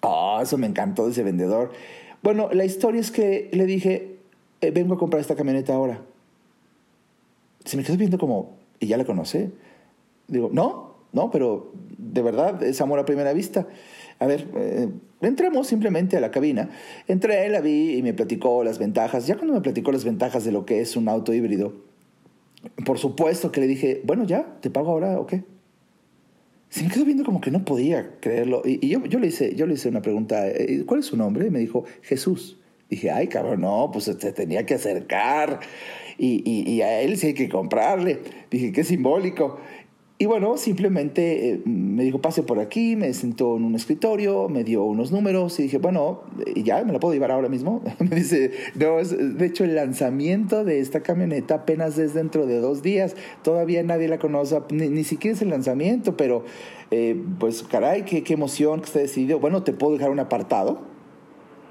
Oh, 0.00 0.38
eso 0.42 0.56
me 0.56 0.66
encantó 0.66 1.04
de 1.04 1.12
ese 1.12 1.22
vendedor. 1.22 1.72
Bueno, 2.22 2.48
la 2.52 2.64
historia 2.64 3.00
es 3.00 3.10
que 3.10 3.50
le 3.52 3.66
dije, 3.66 4.15
eh, 4.60 4.70
vengo 4.70 4.94
a 4.94 4.98
comprar 4.98 5.20
esta 5.20 5.36
camioneta 5.36 5.74
ahora. 5.74 6.02
Se 7.64 7.76
me 7.76 7.84
quedó 7.84 7.96
viendo 7.96 8.18
como, 8.18 8.56
¿y 8.78 8.86
ya 8.86 8.96
la 8.96 9.04
conoce? 9.04 9.50
Digo, 10.28 10.50
no, 10.52 10.96
no, 11.12 11.30
pero 11.30 11.72
de 11.98 12.22
verdad 12.22 12.62
es 12.62 12.80
amor 12.80 12.98
a 12.98 13.04
primera 13.04 13.32
vista. 13.32 13.66
A 14.18 14.26
ver, 14.26 14.48
eh, 14.56 14.88
entramos 15.20 15.66
simplemente 15.66 16.16
a 16.16 16.20
la 16.20 16.30
cabina. 16.30 16.70
Entré, 17.06 17.48
la 17.48 17.60
vi 17.60 17.96
y 17.96 18.02
me 18.02 18.14
platicó 18.14 18.64
las 18.64 18.78
ventajas. 18.78 19.26
Ya 19.26 19.36
cuando 19.36 19.54
me 19.54 19.60
platicó 19.60 19.92
las 19.92 20.04
ventajas 20.04 20.44
de 20.44 20.52
lo 20.52 20.64
que 20.64 20.80
es 20.80 20.96
un 20.96 21.08
auto 21.08 21.34
híbrido, 21.34 21.74
por 22.84 22.98
supuesto 22.98 23.52
que 23.52 23.60
le 23.60 23.66
dije, 23.66 24.02
bueno, 24.04 24.24
ya, 24.24 24.58
¿te 24.60 24.70
pago 24.70 24.90
ahora 24.90 25.20
o 25.20 25.26
qué? 25.26 25.44
Se 26.68 26.82
me 26.82 26.90
quedó 26.90 27.04
viendo 27.04 27.24
como 27.24 27.40
que 27.40 27.50
no 27.50 27.64
podía 27.64 28.18
creerlo. 28.20 28.62
Y, 28.64 28.88
yo, 28.88 29.04
yo, 29.06 29.18
le 29.18 29.28
hice, 29.28 29.54
yo 29.54 29.66
le 29.66 29.74
hice 29.74 29.88
una 29.88 30.02
pregunta, 30.02 30.48
eh, 30.48 30.84
¿cuál 30.86 31.00
es 31.00 31.06
su 31.06 31.16
nombre? 31.16 31.46
Y 31.46 31.50
me 31.50 31.58
dijo, 31.58 31.84
Jesús. 32.02 32.58
Dije, 32.88 33.10
ay, 33.10 33.26
cabrón, 33.28 33.62
no, 33.62 33.90
pues 33.92 34.04
se 34.04 34.14
tenía 34.14 34.64
que 34.64 34.74
acercar. 34.74 35.60
Y, 36.18 36.42
y, 36.48 36.80
a 36.82 37.00
él 37.00 37.18
sí 37.18 37.28
hay 37.28 37.34
que 37.34 37.48
comprarle. 37.48 38.20
Dije, 38.50 38.72
qué 38.72 38.84
simbólico. 38.84 39.58
Y 40.18 40.24
bueno, 40.24 40.56
simplemente 40.56 41.50
eh, 41.50 41.60
me 41.66 42.02
dijo, 42.02 42.22
pase 42.22 42.42
por 42.42 42.58
aquí, 42.58 42.96
me 42.96 43.12
sentó 43.12 43.58
en 43.58 43.64
un 43.64 43.74
escritorio, 43.74 44.48
me 44.48 44.64
dio 44.64 44.82
unos 44.82 45.12
números 45.12 45.60
y 45.60 45.64
dije, 45.64 45.76
bueno, 45.76 46.22
¿y 46.54 46.62
ya 46.62 46.82
me 46.84 46.94
la 46.94 47.00
puedo 47.00 47.12
llevar 47.12 47.32
ahora 47.32 47.50
mismo? 47.50 47.82
me 47.98 48.16
dice, 48.16 48.50
no, 48.76 48.96
de 48.96 49.44
hecho 49.44 49.64
el 49.64 49.74
lanzamiento 49.74 50.64
de 50.64 50.80
esta 50.80 51.02
camioneta 51.02 51.56
apenas 51.56 51.98
es 51.98 52.14
dentro 52.14 52.46
de 52.46 52.60
dos 52.60 52.82
días, 52.82 53.14
todavía 53.42 53.82
nadie 53.82 54.08
la 54.08 54.18
conoce, 54.18 54.58
ni, 54.70 55.04
siquiera 55.04 55.34
es 55.34 55.42
el 55.42 55.50
lanzamiento, 55.50 56.16
pero 56.16 56.44
eh, 56.90 57.22
pues 57.38 57.62
caray, 57.62 58.04
qué, 58.04 58.22
qué 58.22 58.32
emoción 58.32 58.80
que 58.80 58.86
esté 58.86 59.00
decidido. 59.00 59.38
Bueno, 59.38 59.64
te 59.64 59.74
puedo 59.74 59.92
dejar 59.92 60.08
un 60.08 60.20
apartado 60.20 60.95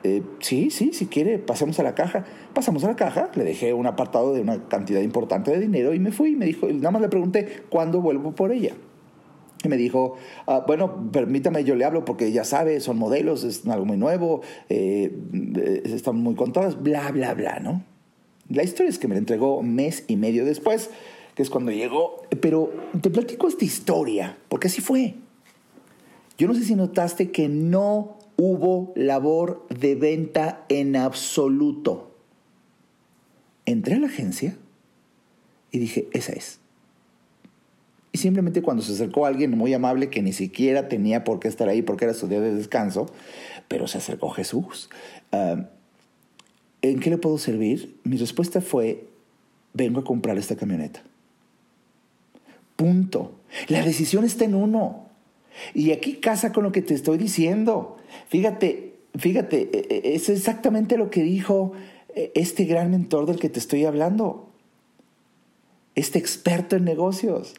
eh, 0.08 0.22
sí, 0.40 0.70
sí, 0.70 0.92
si 0.94 1.08
quiere, 1.08 1.40
pasemos 1.40 1.80
a 1.80 1.84
la 1.84 1.96
caja. 1.96 2.26
Pasamos 2.54 2.84
a 2.84 2.90
la 2.90 2.96
caja, 2.96 3.32
le 3.34 3.44
dejé 3.44 3.74
un 3.74 3.88
apartado 3.88 4.36
de 4.36 4.42
una 4.42 4.68
cantidad 4.68 5.02
importante 5.02 5.50
de 5.50 5.60
dinero 5.60 5.96
y 5.96 6.00
me 6.00 6.12
fui. 6.12 6.34
Y 6.34 6.36
me 6.36 6.46
dijo, 6.46 6.68
nada 6.68 6.92
más 6.92 7.02
le 7.02 7.10
pregunté 7.10 7.64
cuándo 7.70 8.02
vuelvo 8.02 8.36
por 8.36 8.52
ella. 8.52 8.74
Y 9.64 9.68
me 9.68 9.78
dijo, 9.78 10.16
ah, 10.46 10.64
bueno, 10.68 11.10
permítame, 11.12 11.64
yo 11.64 11.74
le 11.74 11.86
hablo 11.86 12.06
porque 12.06 12.32
ya 12.32 12.44
sabe, 12.44 12.82
son 12.82 13.00
modelos, 13.00 13.44
es 13.44 13.66
algo 13.68 13.86
muy 13.86 13.98
nuevo, 13.98 14.42
eh, 14.70 15.12
están 15.86 16.18
muy 16.18 16.36
contadas, 16.36 16.84
bla, 16.84 17.12
bla, 17.12 17.34
bla, 17.34 17.60
¿no? 17.60 17.84
La 18.48 18.62
historia 18.62 18.92
es 18.92 19.00
que 19.00 19.08
me 19.08 19.16
la 19.16 19.20
entregó 19.20 19.64
mes 19.64 20.04
y 20.08 20.18
medio 20.18 20.46
después, 20.46 20.92
que 21.34 21.42
es 21.42 21.50
cuando 21.50 21.72
llegó. 21.72 22.22
Pero 22.42 22.72
te 23.02 23.10
platico 23.10 23.48
esta 23.48 23.66
historia, 23.66 24.38
porque 24.50 24.68
así 24.68 24.82
fue. 24.82 25.16
Yo 26.38 26.48
no 26.48 26.54
sé 26.54 26.64
si 26.64 26.76
notaste 26.76 27.32
que 27.32 27.50
no 27.50 28.20
hubo 28.38 28.94
labor 28.96 29.66
de 29.70 29.96
venta 29.96 30.66
en 30.70 30.96
absoluto. 30.96 32.16
Entré 33.66 33.96
a 33.96 34.00
la 34.00 34.08
agencia 34.08 34.58
y 35.72 35.80
dije, 35.80 36.08
esa 36.14 36.34
es. 36.34 36.60
Y 38.12 38.18
simplemente 38.18 38.62
cuando 38.62 38.82
se 38.82 38.94
acercó 38.94 39.26
alguien 39.26 39.58
muy 39.58 39.74
amable 39.74 40.10
que 40.10 40.22
ni 40.22 40.32
siquiera 40.32 40.88
tenía 40.88 41.26
por 41.26 41.40
qué 41.40 41.50
estar 41.50 41.68
ahí 41.68 41.82
porque 41.82 42.06
era 42.06 42.14
su 42.14 42.30
día 42.30 42.40
de 42.40 42.56
descanso, 42.56 43.08
pero 43.68 43.88
se 43.88 43.98
acercó 43.98 44.30
Jesús. 44.30 44.90
¿En 46.82 47.00
qué 47.00 47.10
le 47.10 47.18
puedo 47.18 47.38
servir? 47.38 47.98
Mi 48.04 48.16
respuesta 48.16 48.62
fue, 48.62 49.08
vengo 49.74 50.00
a 50.00 50.04
comprar 50.06 50.38
esta 50.38 50.56
camioneta. 50.56 51.04
Punto. 52.78 53.36
La 53.68 53.84
decisión 53.84 54.24
está 54.24 54.46
en 54.46 54.56
uno. 54.56 55.10
Y 55.74 55.92
aquí 55.92 56.16
casa 56.16 56.54
con 56.54 56.64
lo 56.64 56.72
que 56.72 56.82
te 56.82 56.94
estoy 56.94 57.18
diciendo. 57.18 57.95
Fíjate, 58.28 58.94
fíjate, 59.16 59.70
e, 59.72 59.88
e, 59.90 60.16
es 60.16 60.30
exactamente 60.30 60.98
lo 60.98 61.10
que 61.10 61.24
dijo 61.24 61.74
e, 62.14 62.32
este 62.36 62.66
gran 62.66 62.92
mentor 62.92 63.26
del 63.26 63.40
que 63.40 63.50
te 63.50 63.60
estoy 63.60 63.86
hablando. 63.86 64.50
Este 65.96 66.20
experto 66.20 66.76
en 66.76 66.84
negocios, 66.84 67.56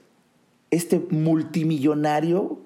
este 0.70 1.00
multimillonario 1.10 2.60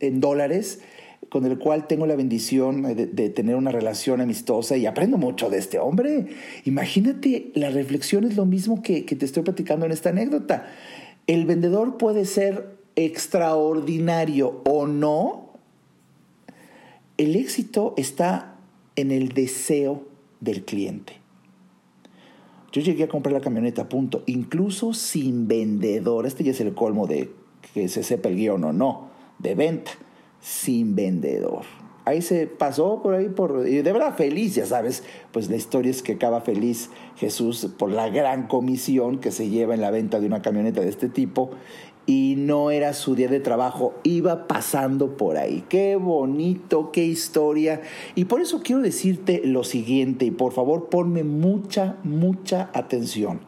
en 0.00 0.20
dólares 0.20 0.80
con 1.28 1.44
el 1.44 1.58
cual 1.58 1.86
tengo 1.86 2.06
la 2.06 2.16
bendición 2.16 2.82
de, 2.82 3.28
tener 3.30 3.56
una 3.56 3.72
relación 3.72 4.20
amistosa 4.20 4.76
y 4.76 4.86
aprendo 4.86 5.18
mucho 5.18 5.50
de 5.50 5.58
este 5.58 5.78
hombre. 5.78 6.26
Imagínate, 6.64 7.50
la 7.54 7.70
reflexión 7.70 8.24
es 8.24 8.36
lo 8.36 8.46
mismo 8.46 8.82
que, 8.82 9.04
que 9.04 9.16
te 9.16 9.24
estoy 9.24 9.42
platicando 9.42 9.86
en 9.86 9.92
esta 9.92 10.10
anécdota. 10.10 10.66
El 11.26 11.44
vendedor 11.44 11.98
puede 11.98 12.24
ser 12.24 12.76
extraordinario 12.94 14.62
o 14.64 14.86
no, 14.86 15.45
el 17.18 17.36
éxito 17.36 17.94
está 17.96 18.56
en 18.94 19.10
el 19.10 19.30
deseo 19.30 20.04
del 20.40 20.64
cliente. 20.64 21.14
Yo 22.72 22.82
llegué 22.82 23.04
a 23.04 23.08
comprar 23.08 23.32
la 23.32 23.40
camioneta 23.40 23.88
punto, 23.88 24.22
incluso 24.26 24.92
sin 24.92 25.48
vendedor. 25.48 26.26
Este 26.26 26.44
ya 26.44 26.50
es 26.50 26.60
el 26.60 26.74
colmo 26.74 27.06
de 27.06 27.30
que 27.72 27.88
se 27.88 28.02
sepa 28.02 28.28
el 28.28 28.36
guion 28.36 28.64
o 28.64 28.72
no, 28.72 29.08
de 29.38 29.54
venta, 29.54 29.92
sin 30.40 30.94
vendedor. 30.94 31.62
Ahí 32.04 32.22
se 32.22 32.46
pasó 32.46 33.02
por 33.02 33.14
ahí, 33.14 33.28
por, 33.28 33.66
y 33.66 33.82
de 33.82 33.92
verdad 33.92 34.14
feliz, 34.14 34.54
ya 34.54 34.66
sabes, 34.66 35.02
pues 35.32 35.50
la 35.50 35.56
historia 35.56 35.90
es 35.90 36.02
que 36.02 36.12
acaba 36.12 36.40
feliz 36.40 36.90
Jesús 37.16 37.68
por 37.76 37.90
la 37.90 38.10
gran 38.10 38.46
comisión 38.46 39.18
que 39.18 39.32
se 39.32 39.48
lleva 39.48 39.74
en 39.74 39.80
la 39.80 39.90
venta 39.90 40.20
de 40.20 40.26
una 40.26 40.40
camioneta 40.40 40.82
de 40.82 40.88
este 40.88 41.08
tipo 41.08 41.50
y 42.06 42.34
no 42.38 42.70
era 42.70 42.92
su 42.92 43.16
día 43.16 43.28
de 43.28 43.40
trabajo, 43.40 43.94
iba 44.04 44.46
pasando 44.46 45.16
por 45.16 45.36
ahí. 45.36 45.64
Qué 45.68 45.96
bonito, 45.96 46.92
qué 46.92 47.04
historia. 47.04 47.82
Y 48.14 48.26
por 48.26 48.40
eso 48.40 48.62
quiero 48.62 48.80
decirte 48.80 49.42
lo 49.44 49.64
siguiente, 49.64 50.24
y 50.24 50.30
por 50.30 50.52
favor 50.52 50.88
ponme 50.88 51.24
mucha, 51.24 51.96
mucha 52.04 52.70
atención. 52.72 53.40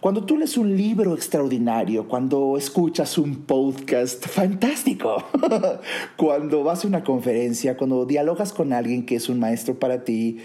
Cuando 0.00 0.24
tú 0.24 0.38
lees 0.38 0.56
un 0.56 0.78
libro 0.78 1.14
extraordinario, 1.14 2.08
cuando 2.08 2.56
escuchas 2.56 3.18
un 3.18 3.36
podcast 3.42 4.26
fantástico, 4.26 5.22
cuando 6.16 6.64
vas 6.64 6.86
a 6.86 6.88
una 6.88 7.04
conferencia, 7.04 7.76
cuando 7.76 8.06
dialogas 8.06 8.54
con 8.54 8.72
alguien 8.72 9.04
que 9.04 9.16
es 9.16 9.28
un 9.28 9.38
maestro 9.38 9.78
para 9.78 10.02
ti, 10.02 10.38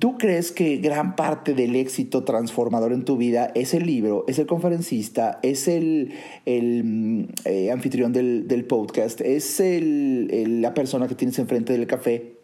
¿Tú 0.00 0.18
crees 0.18 0.50
que 0.50 0.78
gran 0.78 1.14
parte 1.14 1.54
del 1.54 1.76
éxito 1.76 2.24
transformador 2.24 2.92
en 2.92 3.04
tu 3.04 3.16
vida 3.16 3.52
es 3.54 3.74
el 3.74 3.86
libro, 3.86 4.24
es 4.26 4.40
el 4.40 4.46
conferencista, 4.46 5.38
es 5.42 5.68
el, 5.68 6.14
mm, 6.44 7.24
eh, 7.44 7.70
anfitrión 7.70 8.12
del, 8.12 8.64
podcast, 8.68 9.20
es 9.20 9.62
la 9.62 10.74
persona 10.74 11.06
que 11.06 11.14
tienes 11.14 11.38
enfrente 11.38 11.74
del 11.74 11.86
café? 11.86 12.34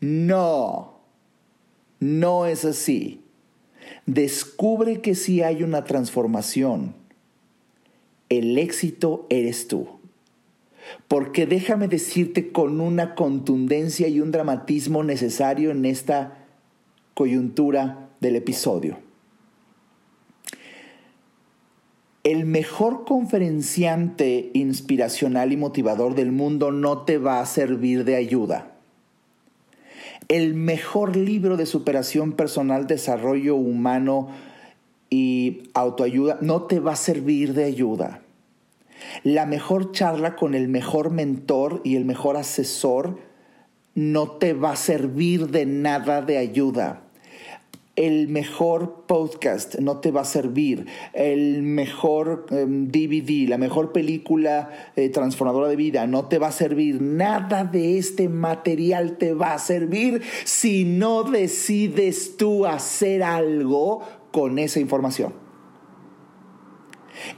No, 0.00 0.98
no 2.00 2.46
es 2.46 2.64
así. 2.64 3.20
Descubre 4.04 5.00
que 5.00 5.14
si 5.14 5.42
hay 5.42 5.62
una 5.62 5.84
transformación, 5.84 6.94
el 8.28 8.58
éxito 8.58 9.26
eres 9.30 9.68
tú. 9.68 9.97
Porque 11.06 11.46
déjame 11.46 11.88
decirte 11.88 12.52
con 12.52 12.80
una 12.80 13.14
contundencia 13.14 14.08
y 14.08 14.20
un 14.20 14.30
dramatismo 14.30 15.02
necesario 15.02 15.70
en 15.70 15.84
esta 15.84 16.46
coyuntura 17.14 18.10
del 18.20 18.36
episodio. 18.36 18.98
El 22.24 22.44
mejor 22.44 23.04
conferenciante 23.04 24.50
inspiracional 24.52 25.52
y 25.52 25.56
motivador 25.56 26.14
del 26.14 26.30
mundo 26.30 26.72
no 26.72 27.04
te 27.04 27.16
va 27.16 27.40
a 27.40 27.46
servir 27.46 28.04
de 28.04 28.16
ayuda. 28.16 28.72
El 30.28 30.52
mejor 30.52 31.16
libro 31.16 31.56
de 31.56 31.64
superación 31.64 32.32
personal, 32.32 32.86
desarrollo 32.86 33.56
humano 33.56 34.28
y 35.08 35.70
autoayuda 35.72 36.38
no 36.42 36.64
te 36.64 36.80
va 36.80 36.92
a 36.92 36.96
servir 36.96 37.54
de 37.54 37.64
ayuda. 37.64 38.20
La 39.22 39.46
mejor 39.46 39.92
charla 39.92 40.36
con 40.36 40.54
el 40.54 40.68
mejor 40.68 41.10
mentor 41.10 41.80
y 41.84 41.96
el 41.96 42.04
mejor 42.04 42.36
asesor 42.36 43.18
no 43.94 44.30
te 44.32 44.52
va 44.52 44.72
a 44.72 44.76
servir 44.76 45.48
de 45.48 45.66
nada 45.66 46.22
de 46.22 46.38
ayuda. 46.38 47.02
El 47.96 48.28
mejor 48.28 49.06
podcast 49.08 49.80
no 49.80 49.98
te 49.98 50.12
va 50.12 50.20
a 50.20 50.24
servir. 50.24 50.86
El 51.14 51.62
mejor 51.62 52.46
DVD, 52.48 53.42
em, 53.42 53.48
la 53.48 53.58
mejor 53.58 53.90
película 53.90 54.70
eh, 54.94 55.08
transformadora 55.08 55.66
de 55.66 55.74
vida 55.74 56.06
no 56.06 56.26
te 56.26 56.38
va 56.38 56.48
a 56.48 56.52
servir. 56.52 57.02
Nada 57.02 57.64
de 57.64 57.98
este 57.98 58.28
material 58.28 59.18
te 59.18 59.34
va 59.34 59.54
a 59.54 59.58
servir 59.58 60.22
si 60.44 60.84
no 60.84 61.24
decides 61.24 62.36
tú 62.36 62.66
hacer 62.66 63.24
algo 63.24 64.02
con 64.30 64.60
esa 64.60 64.78
información. 64.78 65.47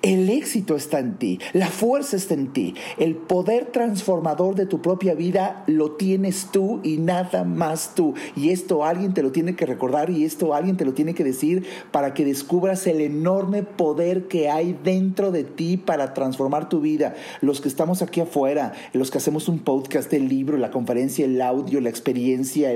El 0.02 0.28
éxito 0.30 0.76
está 0.76 0.98
en 0.98 1.16
ti, 1.16 1.38
la 1.52 1.68
fuerza 1.68 2.16
está 2.16 2.34
en 2.34 2.52
ti, 2.52 2.74
el 2.98 3.16
poder 3.16 3.66
transformador 3.66 4.54
de 4.54 4.66
tu 4.66 4.82
propia 4.82 5.14
vida 5.14 5.64
lo 5.66 5.92
tienes 5.92 6.48
tú 6.52 6.80
y 6.82 6.98
nada 6.98 7.44
más 7.44 7.94
tú. 7.94 8.14
Y 8.36 8.50
esto 8.50 8.84
alguien 8.84 9.14
te 9.14 9.22
lo 9.22 9.32
tiene 9.32 9.56
que 9.56 9.66
recordar 9.66 10.10
y 10.10 10.24
esto 10.24 10.54
alguien 10.54 10.76
te 10.76 10.84
lo 10.84 10.94
tiene 10.94 11.14
que 11.14 11.24
decir 11.24 11.66
para 11.90 12.14
que 12.14 12.24
descubras 12.24 12.86
el 12.86 13.00
enorme 13.00 13.62
poder 13.62 14.28
que 14.28 14.48
hay 14.48 14.78
dentro 14.84 15.30
de 15.30 15.44
ti 15.44 15.76
para 15.76 16.14
transformar 16.14 16.68
tu 16.68 16.80
vida. 16.80 17.14
Los 17.40 17.60
que 17.60 17.68
estamos 17.68 18.02
aquí 18.02 18.20
afuera, 18.20 18.72
los 18.92 19.10
que 19.10 19.18
hacemos 19.18 19.48
un 19.48 19.60
podcast, 19.60 20.12
el 20.12 20.28
libro, 20.28 20.56
la 20.56 20.70
conferencia, 20.70 21.24
el 21.24 21.40
audio, 21.40 21.80
la 21.80 21.90
experiencia, 21.90 22.70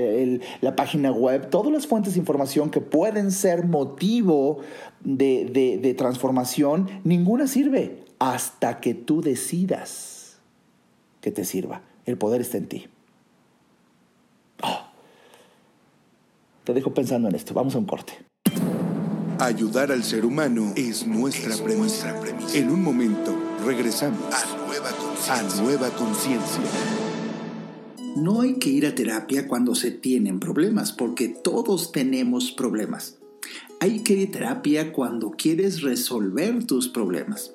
la 0.61 0.75
página 0.75 1.11
web, 1.11 1.49
todas 1.49 1.71
las 1.71 1.87
fuentes 1.87 2.13
de 2.13 2.19
información 2.19 2.69
que 2.69 2.81
pueden 2.81 3.31
ser 3.31 3.65
motivo 3.65 4.59
de, 5.05 5.95
transformación, 5.97 6.89
ninguna 7.03 7.47
sirve 7.47 8.03
hasta 8.19 8.79
que 8.79 8.93
tú 8.93 9.21
decidas 9.21 10.37
que 11.21 11.31
te 11.31 11.45
sirva. 11.45 11.81
El 12.05 12.17
poder 12.17 12.41
está 12.41 12.57
en 12.57 12.67
ti. 12.67 12.87
Ah. 14.61 14.91
Te 16.63 16.73
dejo 16.73 16.93
pensando 16.93 17.29
en 17.29 17.35
esto. 17.35 17.53
Vamos 17.53 17.75
a 17.75 17.77
un 17.77 17.85
corte. 17.85 18.13
Ayudar 19.39 19.91
al 19.91 20.03
ser 20.03 20.25
humano 20.25 20.73
es 20.75 21.05
nuestra, 21.05 21.55
premisa. 21.57 22.15
En 22.53 22.71
un 22.71 22.81
momento 22.81 23.35
regresamos 23.65 24.21
a 24.33 25.61
nueva 25.61 25.89
conciencia. 25.89 26.63
No 28.15 28.41
hay 28.41 28.53
que 28.55 28.69
ir 28.69 28.85
a 28.85 28.95
terapia 28.95 29.47
cuando 29.47 29.75
se 29.75 29.91
tienen 29.91 30.39
problemas, 30.39 30.93
porque 30.93 31.27
todos 31.27 31.91
tenemos 31.91 32.51
problemas. 32.53 33.17
Hay 33.85 33.99
que 33.99 34.13
ir 34.13 34.29
a 34.29 34.31
terapia 34.31 34.91
cuando 34.91 35.29
quieres 35.29 35.83
resolver 35.83 36.65
tus 36.65 36.89
problemas. 36.89 37.53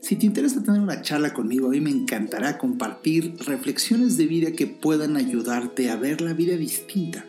Si 0.00 0.16
te 0.16 0.26
interesa 0.26 0.64
tener 0.64 0.80
una 0.80 1.02
charla 1.02 1.32
conmigo, 1.32 1.68
a 1.68 1.70
mí 1.70 1.80
me 1.80 1.90
encantará 1.90 2.58
compartir 2.58 3.36
reflexiones 3.46 4.16
de 4.16 4.26
vida 4.26 4.50
que 4.50 4.66
puedan 4.66 5.16
ayudarte 5.16 5.88
a 5.88 5.94
ver 5.94 6.20
la 6.20 6.32
vida 6.32 6.56
distinta. 6.56 7.24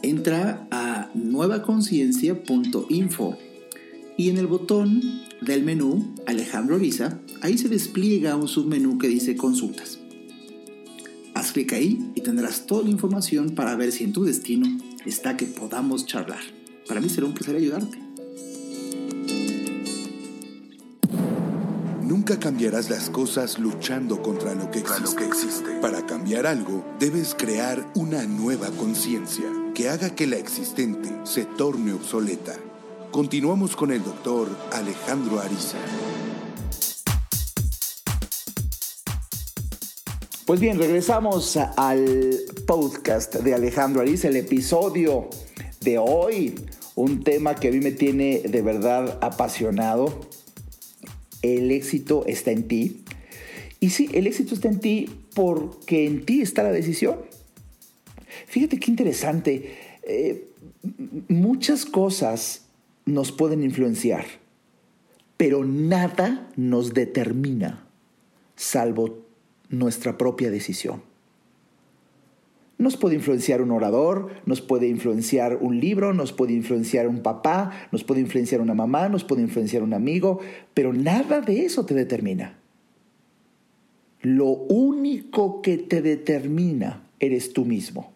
Entra 0.00 0.66
a 0.70 1.10
nuevaconciencia.info 1.12 3.36
y 4.16 4.30
en 4.30 4.38
el 4.38 4.46
botón 4.46 5.02
del 5.42 5.62
menú 5.62 6.14
Alejandro 6.24 6.76
Ariza, 6.76 7.18
ahí 7.42 7.58
se 7.58 7.68
despliega 7.68 8.34
un 8.34 8.48
submenú 8.48 8.96
que 8.96 9.08
dice 9.08 9.36
consultas. 9.36 9.98
Haz 11.34 11.52
clic 11.52 11.74
ahí 11.74 12.12
y 12.14 12.22
tendrás 12.22 12.64
toda 12.64 12.84
la 12.84 12.88
información 12.88 13.50
para 13.50 13.76
ver 13.76 13.92
si 13.92 14.04
en 14.04 14.14
tu 14.14 14.24
destino 14.24 14.66
está 15.04 15.36
que 15.36 15.44
podamos 15.44 16.06
charlar. 16.06 16.57
Para 16.88 17.02
mí 17.02 17.10
será 17.10 17.26
un 17.26 17.34
placer 17.34 17.54
ayudarte. 17.54 17.98
Nunca 22.02 22.38
cambiarás 22.40 22.88
las 22.88 23.10
cosas 23.10 23.58
luchando 23.58 24.22
contra 24.22 24.54
lo 24.54 24.70
que 24.70 24.78
existe. 24.78 25.02
Lo 25.02 25.14
que 25.14 25.26
existe. 25.26 25.70
Para 25.82 26.06
cambiar 26.06 26.46
algo, 26.46 26.82
debes 26.98 27.34
crear 27.34 27.92
una 27.94 28.24
nueva 28.24 28.70
conciencia 28.70 29.44
que 29.74 29.90
haga 29.90 30.14
que 30.14 30.26
la 30.26 30.38
existente 30.38 31.10
se 31.24 31.44
torne 31.44 31.92
obsoleta. 31.92 32.54
Continuamos 33.10 33.76
con 33.76 33.92
el 33.92 34.02
doctor 34.02 34.48
Alejandro 34.72 35.40
Ariza. 35.40 35.76
Pues 40.46 40.58
bien, 40.58 40.78
regresamos 40.78 41.58
al 41.58 42.38
podcast 42.66 43.34
de 43.34 43.54
Alejandro 43.54 44.00
Ariza, 44.00 44.28
el 44.28 44.36
episodio 44.36 45.28
de 45.82 45.98
hoy 45.98 46.54
un 46.98 47.22
tema 47.22 47.54
que 47.54 47.68
a 47.68 47.70
mí 47.70 47.78
me 47.78 47.92
tiene 47.92 48.40
de 48.40 48.60
verdad 48.60 49.18
apasionado. 49.22 50.20
El 51.42 51.70
éxito 51.70 52.24
está 52.26 52.50
en 52.50 52.66
ti. 52.66 53.04
Y 53.78 53.90
sí, 53.90 54.08
el 54.14 54.26
éxito 54.26 54.54
está 54.54 54.66
en 54.66 54.80
ti 54.80 55.08
porque 55.34 56.06
en 56.06 56.26
ti 56.26 56.40
está 56.40 56.64
la 56.64 56.72
decisión. 56.72 57.20
Fíjate 58.46 58.80
qué 58.80 58.90
interesante. 58.90 59.76
Eh, 60.02 60.48
muchas 61.28 61.86
cosas 61.86 62.66
nos 63.04 63.30
pueden 63.30 63.62
influenciar, 63.62 64.26
pero 65.36 65.64
nada 65.64 66.50
nos 66.56 66.94
determina 66.94 67.86
salvo 68.56 69.24
nuestra 69.68 70.18
propia 70.18 70.50
decisión. 70.50 71.07
Nos 72.78 72.96
puede 72.96 73.16
influenciar 73.16 73.60
un 73.60 73.72
orador, 73.72 74.30
nos 74.46 74.60
puede 74.60 74.86
influenciar 74.86 75.58
un 75.60 75.80
libro, 75.80 76.14
nos 76.14 76.32
puede 76.32 76.52
influenciar 76.52 77.08
un 77.08 77.22
papá, 77.22 77.72
nos 77.90 78.04
puede 78.04 78.20
influenciar 78.20 78.60
una 78.60 78.74
mamá, 78.74 79.08
nos 79.08 79.24
puede 79.24 79.42
influenciar 79.42 79.82
un 79.82 79.94
amigo, 79.94 80.38
pero 80.74 80.92
nada 80.92 81.40
de 81.40 81.64
eso 81.64 81.84
te 81.84 81.94
determina. 81.94 82.60
Lo 84.22 84.46
único 84.46 85.60
que 85.60 85.76
te 85.76 86.02
determina 86.02 87.08
eres 87.18 87.52
tú 87.52 87.64
mismo. 87.64 88.12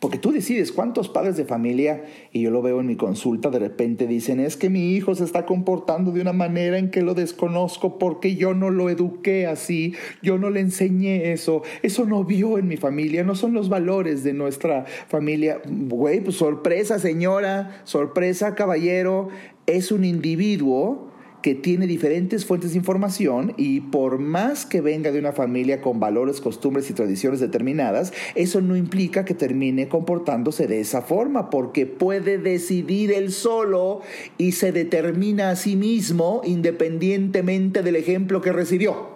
Porque 0.00 0.18
tú 0.18 0.32
decides 0.32 0.72
cuántos 0.72 1.08
padres 1.08 1.36
de 1.36 1.44
familia, 1.44 2.04
y 2.32 2.42
yo 2.42 2.50
lo 2.50 2.62
veo 2.62 2.80
en 2.80 2.86
mi 2.86 2.96
consulta, 2.96 3.50
de 3.50 3.58
repente 3.58 4.06
dicen, 4.06 4.40
es 4.40 4.56
que 4.56 4.70
mi 4.70 4.94
hijo 4.94 5.14
se 5.14 5.24
está 5.24 5.46
comportando 5.46 6.10
de 6.10 6.20
una 6.20 6.32
manera 6.32 6.78
en 6.78 6.90
que 6.90 7.02
lo 7.02 7.14
desconozco 7.14 7.98
porque 7.98 8.36
yo 8.36 8.54
no 8.54 8.70
lo 8.70 8.90
eduqué 8.90 9.46
así, 9.46 9.94
yo 10.22 10.38
no 10.38 10.50
le 10.50 10.60
enseñé 10.60 11.32
eso, 11.32 11.62
eso 11.82 12.04
no 12.04 12.24
vio 12.24 12.58
en 12.58 12.68
mi 12.68 12.76
familia, 12.76 13.24
no 13.24 13.34
son 13.34 13.52
los 13.52 13.68
valores 13.68 14.24
de 14.24 14.32
nuestra 14.32 14.84
familia. 15.08 15.60
Güey, 15.66 16.20
pues 16.20 16.36
sorpresa 16.36 16.98
señora, 16.98 17.82
sorpresa 17.84 18.54
caballero, 18.54 19.28
es 19.66 19.92
un 19.92 20.04
individuo 20.04 21.11
que 21.42 21.54
tiene 21.54 21.86
diferentes 21.86 22.46
fuentes 22.46 22.72
de 22.72 22.78
información 22.78 23.54
y 23.56 23.80
por 23.80 24.18
más 24.18 24.64
que 24.64 24.80
venga 24.80 25.10
de 25.10 25.18
una 25.18 25.32
familia 25.32 25.80
con 25.80 26.00
valores, 26.00 26.40
costumbres 26.40 26.88
y 26.88 26.94
tradiciones 26.94 27.40
determinadas, 27.40 28.12
eso 28.34 28.60
no 28.60 28.76
implica 28.76 29.24
que 29.24 29.34
termine 29.34 29.88
comportándose 29.88 30.66
de 30.66 30.80
esa 30.80 31.02
forma, 31.02 31.50
porque 31.50 31.86
puede 31.86 32.38
decidir 32.38 33.12
él 33.12 33.32
solo 33.32 34.00
y 34.38 34.52
se 34.52 34.72
determina 34.72 35.50
a 35.50 35.56
sí 35.56 35.76
mismo 35.76 36.40
independientemente 36.44 37.82
del 37.82 37.96
ejemplo 37.96 38.40
que 38.40 38.52
recibió 38.52 39.11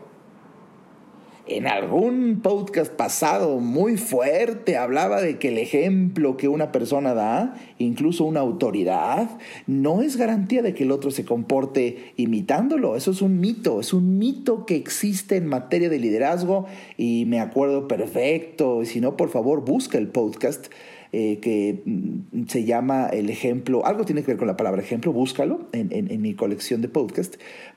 en 1.48 1.66
algún 1.66 2.40
podcast 2.42 2.92
pasado 2.92 3.60
muy 3.60 3.96
fuerte 3.96 4.76
hablaba 4.76 5.20
de 5.20 5.38
que 5.38 5.48
el 5.48 5.58
ejemplo 5.58 6.36
que 6.36 6.48
una 6.48 6.72
persona 6.72 7.14
da, 7.14 7.54
incluso 7.78 8.24
una 8.24 8.40
autoridad, 8.40 9.38
no 9.66 10.02
es 10.02 10.16
garantía 10.16 10.62
de 10.62 10.74
que 10.74 10.84
el 10.84 10.90
otro 10.90 11.10
se 11.10 11.24
comporte 11.24 12.12
imitándolo. 12.16 12.96
Eso 12.96 13.12
es 13.12 13.22
un 13.22 13.38
mito, 13.38 13.80
es 13.80 13.92
un 13.92 14.18
mito 14.18 14.66
que 14.66 14.76
existe 14.76 15.36
en 15.36 15.46
materia 15.46 15.88
de 15.88 15.98
liderazgo 15.98 16.66
y 16.96 17.24
me 17.26 17.40
acuerdo 17.40 17.86
perfecto. 17.86 18.84
Si 18.84 19.00
no, 19.00 19.16
por 19.16 19.30
favor, 19.30 19.64
busca 19.64 19.98
el 19.98 20.08
podcast. 20.08 20.66
Eh, 21.12 21.38
que 21.40 21.82
mm, 21.84 22.46
se 22.48 22.64
llama 22.64 23.06
El 23.06 23.30
ejemplo, 23.30 23.86
algo 23.86 24.04
tiene 24.04 24.22
que 24.22 24.32
ver 24.32 24.36
con 24.36 24.48
la 24.48 24.56
palabra 24.56 24.82
ejemplo, 24.82 25.12
búscalo 25.12 25.68
en, 25.72 26.20
mi 26.20 26.34
colección 26.34 26.82
de 26.82 26.88
podcast. 26.88 27.36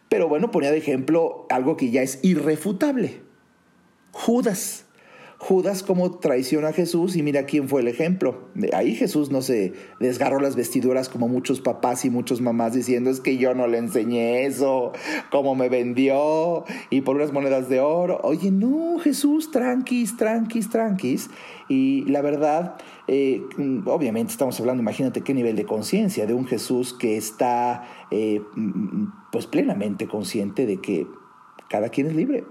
Pero 0.10 0.28
bueno, 0.28 0.50
ponía 0.50 0.72
de 0.72 0.80
ejemplo 0.80 1.46
algo 1.50 1.78
que 1.78 1.92
ya 1.92 2.02
es 2.02 2.20
irrefutable 2.24 3.29
Judas. 4.12 4.86
Judas 5.42 5.84
como 5.84 6.20
traiciona 6.20 6.68
a 6.68 6.74
Jesús 6.74 7.16
y 7.16 7.24
mira 7.24 7.46
quién 7.46 7.70
fue 7.70 7.80
el 7.80 7.88
ejemplo. 7.88 8.50
Ahí 8.74 8.94
Jesús 8.94 9.32
no 9.32 9.42
se 9.42 9.72
desgarró 10.02 10.42
las 10.42 10.58
vestiduras 10.58 11.08
como 11.08 11.30
muchos 11.30 11.62
papás 11.62 12.04
y 12.04 12.10
muchas 12.10 12.42
mamás 12.42 12.74
diciendo 12.74 13.10
es 13.10 13.22
que 13.22 13.38
yo 13.38 13.56
no 13.56 13.66
le 13.66 13.78
enseñé 13.78 14.46
eso, 14.46 14.92
como 15.32 15.56
me 15.56 15.70
vendió 15.70 16.66
y 16.90 17.02
por 17.02 17.16
unas 17.16 17.32
monedas 17.32 17.70
de 17.70 17.80
oro. 17.80 18.20
Oye, 18.24 18.52
no, 18.52 19.00
Jesús, 19.00 19.50
tranquis, 19.50 20.18
tranquis, 20.18 20.70
tranquis. 20.70 21.30
Y 21.70 22.04
la 22.04 22.22
verdad, 22.22 22.76
eh, 23.08 23.42
obviamente 23.86 24.34
estamos 24.34 24.60
hablando, 24.60 24.84
imagínate 24.84 25.22
qué 25.22 25.34
nivel 25.34 25.56
de 25.56 25.64
conciencia 25.64 26.26
de 26.26 26.34
un 26.34 26.48
Jesús 26.48 26.94
que 26.94 27.16
está 27.16 27.86
eh, 28.12 28.42
pues 29.32 29.48
plenamente 29.48 30.06
consciente 30.06 30.66
de 30.66 30.82
que 30.82 31.08
cada 31.70 31.88
quien 31.88 32.08
es 32.08 32.16
libre 32.16 32.44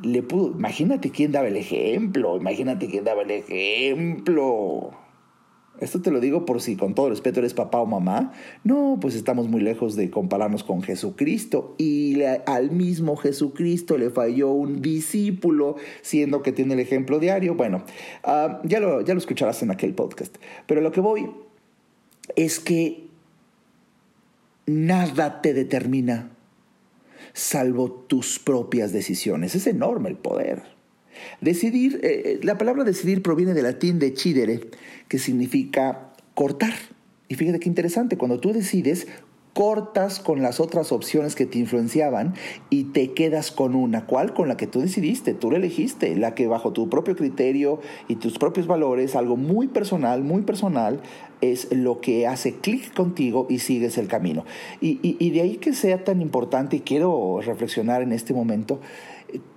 le 0.00 0.22
pudo, 0.22 0.52
imagínate 0.56 1.10
quién 1.10 1.32
daba 1.32 1.48
el 1.48 1.56
ejemplo, 1.56 2.36
imagínate 2.36 2.88
quién 2.88 3.04
daba 3.04 3.22
el 3.22 3.30
ejemplo. 3.30 4.92
Esto 5.80 6.00
te 6.00 6.12
lo 6.12 6.20
digo 6.20 6.44
por 6.44 6.60
si 6.60 6.76
con 6.76 6.94
todo 6.94 7.10
respeto 7.10 7.40
eres 7.40 7.54
papá 7.54 7.80
o 7.80 7.86
mamá. 7.86 8.32
No, 8.62 8.98
pues 9.00 9.16
estamos 9.16 9.48
muy 9.48 9.60
lejos 9.60 9.96
de 9.96 10.10
compararnos 10.10 10.62
con 10.62 10.82
Jesucristo. 10.82 11.74
Y 11.76 12.22
al 12.22 12.70
mismo 12.70 13.16
Jesucristo 13.16 13.98
le 13.98 14.10
falló 14.10 14.52
un 14.52 14.80
discípulo, 14.80 15.74
siendo 16.02 16.42
que 16.42 16.52
tiene 16.52 16.74
el 16.74 16.80
ejemplo 16.80 17.18
diario. 17.18 17.56
Bueno, 17.56 17.82
ah, 18.22 18.60
ya, 18.62 18.78
lo, 18.78 19.00
ya 19.00 19.14
lo 19.14 19.18
escucharás 19.18 19.62
en 19.62 19.72
aquel 19.72 19.92
podcast. 19.92 20.36
Pero 20.66 20.82
lo 20.82 20.92
que 20.92 21.00
voy 21.00 21.28
es 22.36 22.60
que 22.60 23.08
nada 24.66 25.40
te 25.40 25.52
determina 25.52 26.31
salvo 27.32 27.90
tus 27.90 28.38
propias 28.38 28.92
decisiones. 28.92 29.54
Es 29.54 29.66
enorme 29.66 30.08
el 30.08 30.16
poder. 30.16 30.62
Decidir, 31.40 32.00
eh, 32.02 32.22
eh, 32.24 32.40
la 32.42 32.58
palabra 32.58 32.84
decidir 32.84 33.22
proviene 33.22 33.54
del 33.54 33.64
latín 33.64 33.98
de 33.98 34.16
cidere, 34.16 34.60
que 35.08 35.18
significa 35.18 36.12
cortar. 36.34 36.74
Y 37.28 37.34
fíjate 37.34 37.60
qué 37.60 37.68
interesante, 37.68 38.16
cuando 38.16 38.40
tú 38.40 38.52
decides, 38.52 39.06
cortas 39.52 40.18
con 40.18 40.42
las 40.42 40.60
otras 40.60 40.92
opciones 40.92 41.34
que 41.34 41.46
te 41.46 41.58
influenciaban 41.58 42.34
y 42.70 42.84
te 42.84 43.12
quedas 43.12 43.50
con 43.50 43.74
una, 43.74 44.06
¿cuál? 44.06 44.32
Con 44.32 44.48
la 44.48 44.56
que 44.56 44.66
tú 44.66 44.80
decidiste, 44.80 45.34
tú 45.34 45.50
la 45.50 45.58
elegiste, 45.58 46.16
la 46.16 46.34
que 46.34 46.46
bajo 46.46 46.72
tu 46.72 46.88
propio 46.88 47.16
criterio 47.16 47.80
y 48.08 48.16
tus 48.16 48.38
propios 48.38 48.66
valores, 48.66 49.14
algo 49.14 49.36
muy 49.36 49.68
personal, 49.68 50.22
muy 50.24 50.42
personal, 50.42 51.00
es 51.42 51.70
lo 51.72 52.00
que 52.00 52.26
hace 52.26 52.56
clic 52.56 52.94
contigo 52.94 53.46
y 53.50 53.58
sigues 53.58 53.98
el 53.98 54.08
camino. 54.08 54.44
Y, 54.80 54.98
y 55.02 55.30
de 55.30 55.42
ahí 55.42 55.56
que 55.56 55.74
sea 55.74 56.04
tan 56.04 56.22
importante, 56.22 56.76
y 56.76 56.80
quiero 56.80 57.40
reflexionar 57.42 58.02
en 58.02 58.12
este 58.12 58.32
momento, 58.32 58.80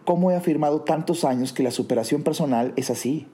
cómo 0.03 0.31
he 0.31 0.36
afirmado 0.36 0.81
tantos 0.81 1.23
años 1.23 1.53
que 1.53 1.63
la 1.63 1.71
superación 1.71 2.23
personal 2.23 2.73
es 2.75 2.89
así, 2.89 3.27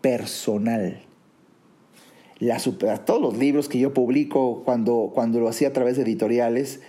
personal 0.00 1.06
la 2.38 2.58
todos 3.04 3.20
los 3.20 3.38
libros 3.38 3.68
que 3.68 3.78
yo 3.78 3.94
publico 3.94 4.62
cuando, 4.64 5.10
cuando 5.14 5.40
lo 5.40 5.48
hacía 5.48 5.68
a 5.68 5.72
través 5.72 5.96
de 5.96 6.02
editoriales, 6.02 6.80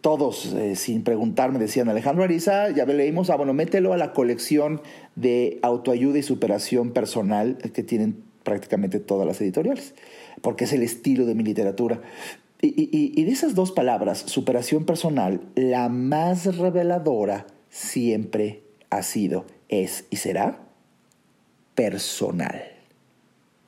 todos 0.00 0.52
eh, 0.54 0.76
sin 0.76 1.02
preguntarme 1.02 1.58
decían, 1.58 1.88
Alejandro 1.88 2.24
Ariza, 2.24 2.70
ya 2.70 2.84
leímos, 2.84 3.30
ah, 3.30 3.36
bueno, 3.36 3.54
mételo 3.54 3.92
a 3.92 3.96
la 3.96 4.12
colección 4.12 4.82
de 5.16 5.58
autoayuda 5.62 6.18
y 6.18 6.22
superación 6.22 6.90
personal 6.90 7.56
que 7.56 7.82
tienen 7.82 8.22
prácticamente 8.42 9.00
todas 9.00 9.26
las 9.26 9.40
editoriales, 9.40 9.94
porque 10.42 10.64
es 10.64 10.72
el 10.72 10.82
estilo 10.82 11.26
de 11.26 11.34
mi 11.34 11.42
literatura. 11.42 12.00
Y, 12.60 12.88
y 12.90 13.24
de 13.24 13.30
esas 13.30 13.54
dos 13.54 13.70
palabras, 13.70 14.18
superación 14.18 14.84
personal, 14.84 15.40
la 15.54 15.88
más 15.88 16.56
reveladora 16.56 17.46
siempre 17.70 18.62
ha 18.90 19.02
sido, 19.02 19.46
es 19.68 20.06
y 20.10 20.16
será 20.16 20.58
personal. 21.76 22.64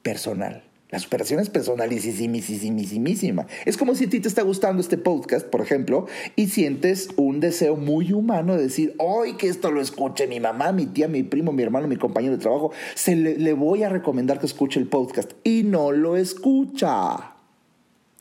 Personal. 0.03 0.65
La 0.91 0.99
superación 0.99 1.39
es 1.39 1.51
personalísima. 1.51 3.47
Es 3.65 3.77
como 3.77 3.95
si 3.95 4.07
a 4.07 4.11
ti 4.11 4.19
te 4.19 4.27
está 4.27 4.43
gustando 4.43 4.81
este 4.81 4.99
podcast, 4.99 5.47
por 5.47 5.61
ejemplo, 5.61 6.07
y 6.35 6.49
sientes 6.49 7.11
un 7.17 7.39
deseo 7.39 7.77
muy 7.77 8.13
humano 8.13 8.57
de 8.57 8.65
decir, 8.65 8.95
hoy 8.99 9.37
que 9.37 9.49
esto 9.49 9.71
lo 9.71 9.81
escuche 9.81 10.27
mi 10.27 10.41
mamá, 10.41 10.73
mi 10.73 10.87
tía, 10.87 11.07
mi 11.07 11.23
primo, 11.23 11.53
mi 11.53 11.63
hermano, 11.63 11.87
mi 11.87 11.97
compañero 11.97 12.37
de 12.37 12.43
trabajo, 12.43 12.73
se 12.95 13.15
le, 13.15 13.53
voy 13.53 13.85
a 13.85 13.89
recomendar 13.89 14.41
que 14.41 14.47
escuche 14.47 14.81
el 14.81 14.89
podcast. 14.89 15.33
Y 15.45 15.63
no 15.63 15.93
lo 15.93 16.17
escucha. 16.17 17.35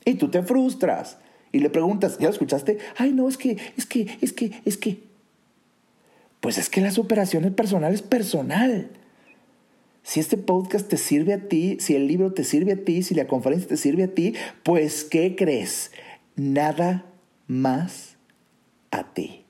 Y 0.04 0.14
tú 0.14 0.28
te 0.30 0.42
frustras. 0.42 1.18
Y 1.52 1.58
le 1.58 1.70
preguntas, 1.70 2.18
¿ya 2.18 2.26
lo 2.26 2.32
escuchaste? 2.32 2.78
Ay, 2.96 3.12
no, 3.12 3.28
es 3.28 3.36
que, 3.36 3.56
es 3.76 3.86
que, 3.86 4.16
es 4.20 4.32
que, 4.32 4.52
es 4.64 4.76
que. 4.76 5.02
Pues 6.38 6.56
es 6.56 6.70
que 6.70 6.80
la 6.80 6.92
superación 6.92 7.52
personal 7.52 7.92
es 7.92 8.02
personal. 8.02 8.90
Si 10.02 10.20
este 10.20 10.36
podcast 10.36 10.88
te 10.88 10.96
sirve 10.96 11.34
a 11.34 11.48
ti, 11.48 11.76
si 11.80 11.94
el 11.94 12.06
libro 12.06 12.32
te 12.32 12.44
sirve 12.44 12.72
a 12.72 12.84
ti, 12.84 13.02
si 13.02 13.14
la 13.14 13.26
conferencia 13.26 13.68
te 13.68 13.76
sirve 13.76 14.04
a 14.04 14.14
ti, 14.14 14.34
pues 14.62 15.04
¿qué 15.04 15.36
crees? 15.36 15.92
Nada 16.36 17.06
más 17.46 18.16
a 18.90 19.12
ti. 19.12 19.44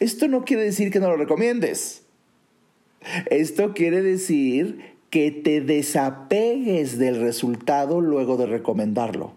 Esto 0.00 0.28
no 0.28 0.44
quiere 0.44 0.64
decir 0.64 0.90
que 0.90 1.00
no 1.00 1.08
lo 1.08 1.16
recomiendes. 1.16 2.02
Esto 3.30 3.74
quiere 3.74 4.02
decir 4.02 4.96
que 5.10 5.30
te 5.30 5.60
desapegues 5.60 6.98
del 6.98 7.20
resultado 7.20 8.00
luego 8.00 8.36
de 8.36 8.46
recomendarlo. 8.46 9.35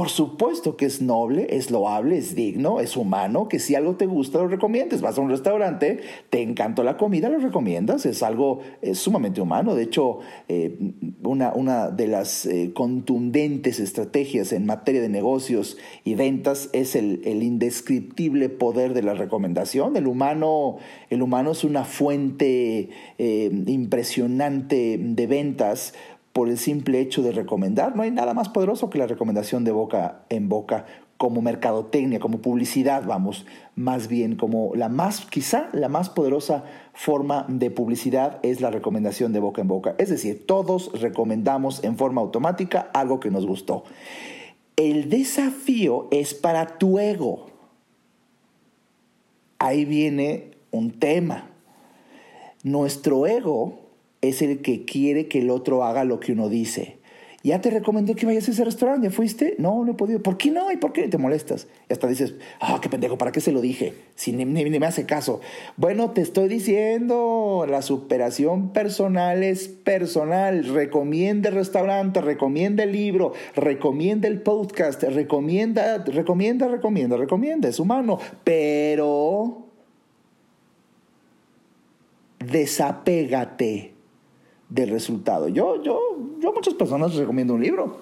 Por 0.00 0.08
supuesto 0.08 0.78
que 0.78 0.86
es 0.86 1.02
noble, 1.02 1.48
es 1.50 1.70
loable, 1.70 2.16
es 2.16 2.34
digno, 2.34 2.80
es 2.80 2.96
humano, 2.96 3.48
que 3.48 3.58
si 3.58 3.74
algo 3.74 3.96
te 3.96 4.06
gusta 4.06 4.38
lo 4.38 4.48
recomiendes. 4.48 5.02
Vas 5.02 5.18
a 5.18 5.20
un 5.20 5.28
restaurante, 5.28 6.00
te 6.30 6.40
encantó 6.40 6.82
la 6.82 6.96
comida, 6.96 7.28
lo 7.28 7.38
recomiendas, 7.38 8.06
es 8.06 8.22
algo 8.22 8.60
sumamente 8.94 9.42
humano. 9.42 9.74
De 9.74 9.82
hecho, 9.82 10.20
eh, 10.48 10.94
una, 11.22 11.52
una, 11.52 11.90
de 11.90 12.06
las 12.06 12.46
eh, 12.46 12.70
contundentes 12.72 13.78
estrategias 13.78 14.54
en 14.54 14.64
materia 14.64 15.02
de 15.02 15.10
negocios 15.10 15.76
y 16.02 16.14
ventas 16.14 16.70
es 16.72 16.96
el, 16.96 17.20
el, 17.26 17.42
indescriptible 17.42 18.48
poder 18.48 18.94
de 18.94 19.02
la 19.02 19.12
recomendación. 19.12 19.98
El 19.98 20.06
humano, 20.06 20.78
el 21.10 21.20
humano 21.20 21.50
es 21.50 21.62
una 21.62 21.84
fuente 21.84 22.88
eh, 23.18 23.64
impresionante 23.66 24.96
de 24.98 25.26
ventas 25.26 25.92
por 26.32 26.48
el 26.48 26.58
simple 26.58 27.00
hecho 27.00 27.22
de 27.22 27.32
recomendar. 27.32 27.96
No 27.96 28.02
hay 28.02 28.10
nada 28.10 28.34
más 28.34 28.48
poderoso 28.48 28.90
que 28.90 28.98
la 28.98 29.06
recomendación 29.06 29.64
de 29.64 29.72
boca 29.72 30.22
en 30.28 30.48
boca 30.48 30.86
como 31.20 31.42
mercadotecnia, 31.42 32.18
como 32.18 32.38
publicidad, 32.38 33.04
vamos, 33.04 33.44
más 33.76 34.08
bien 34.08 34.36
como 34.36 34.74
la 34.74 34.88
más, 34.88 35.26
quizá 35.26 35.68
la 35.74 35.90
más 35.90 36.08
poderosa 36.08 36.64
forma 36.94 37.44
de 37.46 37.70
publicidad 37.70 38.38
es 38.42 38.62
la 38.62 38.70
recomendación 38.70 39.34
de 39.34 39.40
boca 39.40 39.60
en 39.60 39.68
boca. 39.68 39.94
Es 39.98 40.08
decir, 40.08 40.46
todos 40.46 40.98
recomendamos 40.98 41.84
en 41.84 41.98
forma 41.98 42.22
automática 42.22 42.90
algo 42.94 43.20
que 43.20 43.30
nos 43.30 43.44
gustó. 43.44 43.84
El 44.76 45.10
desafío 45.10 46.08
es 46.10 46.32
para 46.32 46.78
tu 46.78 46.98
ego. 46.98 47.48
Ahí 49.58 49.84
viene 49.84 50.52
un 50.70 50.92
tema. 50.92 51.50
Nuestro 52.62 53.26
ego 53.26 53.79
es 54.20 54.42
el 54.42 54.60
que 54.60 54.84
quiere 54.84 55.28
que 55.28 55.40
el 55.40 55.50
otro 55.50 55.84
haga 55.84 56.04
lo 56.04 56.20
que 56.20 56.32
uno 56.32 56.48
dice. 56.48 57.00
Ya 57.42 57.62
te 57.62 57.70
recomendó 57.70 58.14
que 58.16 58.26
vayas 58.26 58.48
a 58.48 58.50
ese 58.50 58.64
restaurante, 58.66 59.06
¿ya 59.08 59.10
fuiste? 59.10 59.54
No, 59.56 59.82
no 59.82 59.92
he 59.92 59.94
podido. 59.94 60.22
¿Por 60.22 60.36
qué 60.36 60.50
no? 60.50 60.70
¿Y 60.70 60.76
por 60.76 60.92
qué 60.92 61.08
te 61.08 61.16
molestas? 61.16 61.68
Y 61.88 61.94
hasta 61.94 62.06
dices, 62.06 62.34
ah, 62.60 62.78
qué 62.82 62.90
pendejo, 62.90 63.16
¿para 63.16 63.32
qué 63.32 63.40
se 63.40 63.50
lo 63.50 63.62
dije? 63.62 63.94
Si 64.14 64.32
ni, 64.32 64.44
me 64.44 64.86
hace 64.86 65.06
caso. 65.06 65.40
Bueno, 65.78 66.10
te 66.10 66.20
estoy 66.20 66.48
diciendo, 66.48 67.64
la 67.66 67.80
superación 67.80 68.74
personal 68.74 69.42
es 69.42 69.68
personal. 69.68 70.66
Recomienda 70.66 71.48
el 71.48 71.54
restaurante, 71.54 72.20
recomienda 72.20 72.84
el 72.84 72.92
libro, 72.92 73.32
recomienda 73.56 74.28
el 74.28 74.42
podcast, 74.42 75.02
recomienda, 75.02 76.04
recomienda, 76.04 76.68
recomienda, 76.68 77.16
recomienda, 77.16 77.70
es 77.70 77.80
humano. 77.80 78.18
Pero 78.44 79.66
desapégate 82.38 83.89
del 84.70 84.90
resultado. 84.90 85.48
Yo, 85.48 85.82
yo, 85.82 86.00
yo 86.40 86.50
a 86.50 86.52
muchas 86.52 86.74
personas 86.74 87.14
recomiendo 87.14 87.54
un 87.54 87.62
libro. 87.62 87.98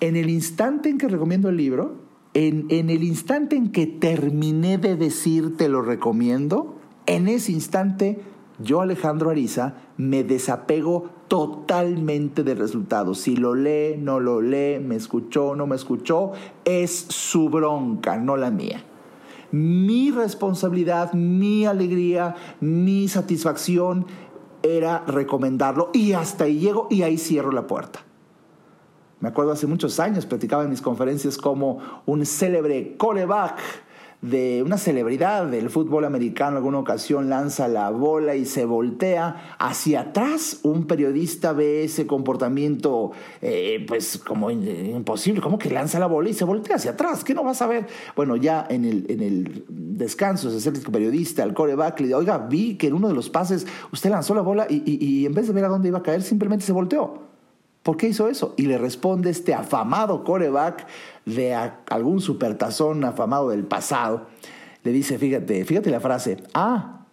En 0.00 0.16
el 0.16 0.28
instante 0.28 0.88
en 0.88 0.98
que 0.98 1.08
recomiendo 1.08 1.48
el 1.48 1.56
libro, 1.56 1.94
en, 2.34 2.66
en 2.68 2.90
el 2.90 3.02
instante 3.04 3.56
en 3.56 3.70
que 3.70 3.86
terminé 3.86 4.76
de 4.78 4.96
decir 4.96 5.56
te 5.56 5.68
lo 5.68 5.80
recomiendo, 5.82 6.74
en 7.06 7.28
ese 7.28 7.52
instante 7.52 8.18
yo, 8.58 8.80
Alejandro 8.80 9.30
Ariza, 9.30 9.74
me 9.98 10.24
desapego 10.24 11.10
totalmente 11.28 12.42
del 12.42 12.58
resultado. 12.58 13.14
Si 13.14 13.36
lo 13.36 13.54
lee, 13.54 13.96
no 13.98 14.18
lo 14.18 14.40
lee, 14.40 14.78
me 14.80 14.96
escuchó, 14.96 15.54
no 15.54 15.66
me 15.66 15.76
escuchó, 15.76 16.32
es 16.64 17.06
su 17.10 17.50
bronca, 17.50 18.16
no 18.16 18.36
la 18.36 18.50
mía. 18.50 18.82
Mi 19.52 20.10
responsabilidad, 20.10 21.12
mi 21.12 21.66
alegría, 21.66 22.34
mi 22.60 23.08
satisfacción 23.08 24.06
era 24.62 25.04
recomendarlo 25.06 25.90
y 25.92 26.12
hasta 26.12 26.44
ahí 26.44 26.58
llego 26.58 26.88
y 26.90 27.02
ahí 27.02 27.18
cierro 27.18 27.52
la 27.52 27.66
puerta. 27.66 28.00
Me 29.20 29.28
acuerdo 29.28 29.52
hace 29.52 29.66
muchos 29.66 29.98
años, 29.98 30.26
platicaba 30.26 30.64
en 30.64 30.70
mis 30.70 30.82
conferencias 30.82 31.38
como 31.38 31.78
un 32.04 32.24
célebre 32.26 32.96
coreback 32.96 33.58
de 34.22 34.62
una 34.64 34.78
celebridad 34.78 35.46
del 35.46 35.70
fútbol 35.70 36.04
americano 36.04 36.52
en 36.52 36.56
alguna 36.56 36.78
ocasión 36.78 37.28
lanza 37.28 37.68
la 37.68 37.90
bola 37.90 38.34
y 38.34 38.44
se 38.44 38.64
voltea 38.64 39.56
hacia 39.58 40.00
atrás. 40.00 40.60
Un 40.62 40.86
periodista 40.86 41.52
ve 41.52 41.84
ese 41.84 42.06
comportamiento 42.06 43.12
eh, 43.42 43.84
pues 43.86 44.18
como 44.18 44.50
imposible. 44.50 45.40
¿Cómo 45.40 45.58
que 45.58 45.70
lanza 45.70 45.98
la 45.98 46.06
bola 46.06 46.28
y 46.28 46.34
se 46.34 46.44
voltea 46.44 46.76
hacia 46.76 46.92
atrás? 46.92 47.24
¿Qué 47.24 47.34
no 47.34 47.44
vas 47.44 47.62
a 47.62 47.66
ver? 47.66 47.86
Bueno, 48.14 48.36
ya 48.36 48.66
en 48.68 48.84
el, 48.84 49.06
en 49.08 49.20
el 49.20 49.64
descanso 49.68 50.50
se 50.50 50.56
acerca 50.56 50.80
el 50.80 50.92
periodista 50.92 51.42
al 51.42 51.54
coreback 51.54 52.00
y 52.00 52.02
le 52.04 52.06
dice, 52.08 52.16
oiga, 52.16 52.38
vi 52.38 52.76
que 52.76 52.88
en 52.88 52.94
uno 52.94 53.08
de 53.08 53.14
los 53.14 53.30
pases 53.30 53.66
usted 53.92 54.10
lanzó 54.10 54.34
la 54.34 54.42
bola 54.42 54.66
y, 54.68 54.82
y 54.84 55.26
en 55.26 55.34
vez 55.34 55.46
de 55.46 55.52
ver 55.52 55.64
a 55.64 55.68
dónde 55.68 55.88
iba 55.88 55.98
a 55.98 56.02
caer 56.02 56.22
simplemente 56.22 56.64
se 56.64 56.72
volteó. 56.72 57.35
¿Por 57.86 57.96
qué 57.96 58.08
hizo 58.08 58.26
eso? 58.26 58.52
Y 58.56 58.62
le 58.62 58.78
responde 58.78 59.30
este 59.30 59.54
afamado 59.54 60.24
coreback 60.24 60.88
de 61.24 61.54
algún 61.54 62.20
supertazón 62.20 63.04
afamado 63.04 63.50
del 63.50 63.62
pasado. 63.62 64.26
Le 64.82 64.90
dice, 64.90 65.18
fíjate, 65.18 65.64
fíjate 65.64 65.90
la 65.92 66.00
frase, 66.00 66.38
ah, 66.52 67.06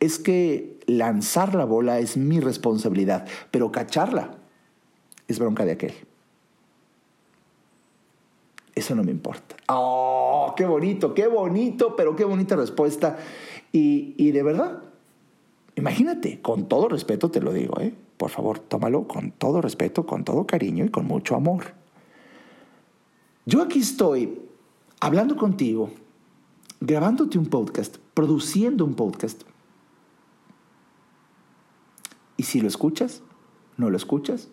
es 0.00 0.18
que 0.18 0.80
lanzar 0.86 1.54
la 1.54 1.66
bola 1.66 1.98
es 1.98 2.16
mi 2.16 2.40
responsabilidad, 2.40 3.26
pero 3.50 3.70
cacharla 3.70 4.30
es 5.26 5.38
bronca 5.38 5.66
de 5.66 5.72
aquel. 5.72 5.92
Eso 8.74 8.94
no 8.94 9.04
me 9.04 9.10
importa. 9.10 9.56
¡Oh, 9.68 10.54
qué 10.56 10.64
bonito, 10.64 11.12
qué 11.12 11.26
bonito, 11.26 11.96
pero 11.96 12.16
qué 12.16 12.24
bonita 12.24 12.56
respuesta! 12.56 13.18
Y, 13.72 14.14
y 14.16 14.30
de 14.30 14.42
verdad, 14.42 14.84
imagínate, 15.78 16.40
con 16.42 16.68
todo 16.68 16.88
respeto 16.88 17.30
te 17.30 17.40
lo 17.40 17.52
digo, 17.52 17.80
¿eh? 17.80 17.94
Por 18.16 18.30
favor, 18.30 18.58
tómalo 18.58 19.06
con 19.06 19.32
todo 19.32 19.60
respeto, 19.60 20.06
con 20.06 20.24
todo 20.24 20.46
cariño 20.46 20.84
y 20.84 20.90
con 20.90 21.06
mucho 21.06 21.36
amor. 21.36 21.74
Yo 23.46 23.62
aquí 23.62 23.78
estoy 23.78 24.40
hablando 25.00 25.36
contigo, 25.36 25.90
grabándote 26.80 27.38
un 27.38 27.46
podcast, 27.46 27.96
produciendo 28.14 28.84
un 28.84 28.94
podcast. 28.94 29.42
Y 32.36 32.42
si 32.42 32.60
lo 32.60 32.68
escuchas, 32.68 33.22
no 33.76 33.90
lo 33.90 33.96
escuchas, 33.96 34.48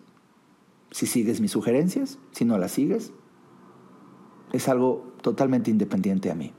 si 0.90 1.06
sigues 1.06 1.40
mis 1.40 1.50
sugerencias, 1.50 2.18
si 2.30 2.44
no 2.44 2.56
las 2.58 2.72
sigues, 2.72 3.12
es 4.52 4.68
algo 4.68 5.12
totalmente 5.20 5.70
independiente 5.70 6.30
a 6.30 6.34
mí 6.34 6.52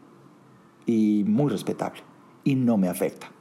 y 0.86 1.24
muy 1.26 1.50
respetable 1.50 2.02
y 2.44 2.56
no 2.56 2.78
me 2.78 2.90
afecta. 2.90 3.32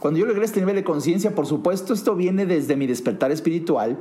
Cuando 0.00 0.20
yo 0.20 0.26
logré 0.26 0.44
este 0.44 0.60
nivel 0.60 0.76
de 0.76 0.84
conciencia, 0.84 1.34
por 1.34 1.46
supuesto, 1.46 1.92
esto 1.92 2.14
viene 2.14 2.46
desde 2.46 2.76
mi 2.76 2.86
despertar 2.86 3.32
espiritual, 3.32 3.98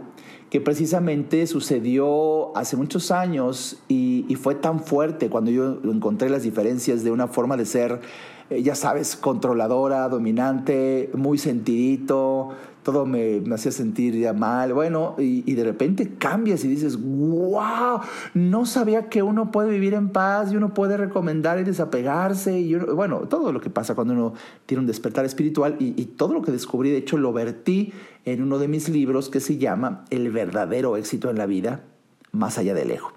que 0.51 0.61
precisamente 0.61 1.47
sucedió 1.47 2.55
hace 2.55 2.77
muchos 2.77 3.09
años 3.09 3.77
y, 3.87 4.25
fue 4.39 4.53
tan 4.53 4.79
fuerte 4.79 5.29
cuando 5.29 5.49
yo 5.49 5.79
encontré 5.83 6.29
las 6.29 6.43
diferencias 6.43 7.03
de 7.03 7.09
una 7.09 7.27
forma 7.27 7.57
de 7.57 7.65
ser 7.65 8.01
eh, 8.49 8.61
ya 8.61 8.75
sabes, 8.75 9.15
controladora, 9.17 10.07
dominante, 10.07 11.09
muy 11.13 11.37
sentidito, 11.37 12.49
todo 12.87 13.05
me, 13.05 13.43
hacía 13.53 13.73
sentir 13.73 14.15
ya 14.15 14.31
mal. 14.31 14.71
Bueno, 14.71 15.15
y, 15.17 15.53
de 15.53 15.63
repente 15.65 16.13
cambias 16.17 16.63
y 16.63 16.69
dices, 16.69 16.97
wow, 16.97 17.99
no 18.33 18.65
sabía 18.65 19.09
que 19.09 19.21
uno 19.21 19.51
puede 19.51 19.69
vivir 19.71 19.93
en 19.93 20.07
paz 20.07 20.53
y 20.53 20.55
uno 20.55 20.73
puede 20.73 20.95
recomendar 20.95 21.59
y 21.59 21.65
desapegarse. 21.65 22.57
Y 22.57 22.75
bueno, 22.75 23.27
todo 23.27 23.51
lo 23.51 23.59
que 23.59 23.69
pasa 23.69 23.93
cuando 23.93 24.13
uno 24.13 24.35
tiene 24.65 24.79
un 24.79 24.87
despertar 24.87 25.25
espiritual 25.25 25.75
y, 25.79 26.01
y 26.01 26.05
todo 26.05 26.33
lo 26.33 26.41
que 26.41 26.53
descubrí, 26.53 26.89
de 26.91 26.99
hecho, 26.99 27.17
lo 27.17 27.33
vertí 27.33 27.91
en 28.23 28.41
uno 28.41 28.57
de 28.57 28.69
mis 28.69 28.87
libros 28.87 29.27
que 29.27 29.41
se 29.41 29.57
llama 29.57 30.05
El 30.09 30.31
verdadero 30.31 30.95
éxito 30.95 31.29
en 31.29 31.37
la 31.37 31.45
vida, 31.45 31.83
más 32.31 32.57
allá 32.57 32.73
del 32.73 32.91
ego. 32.91 33.11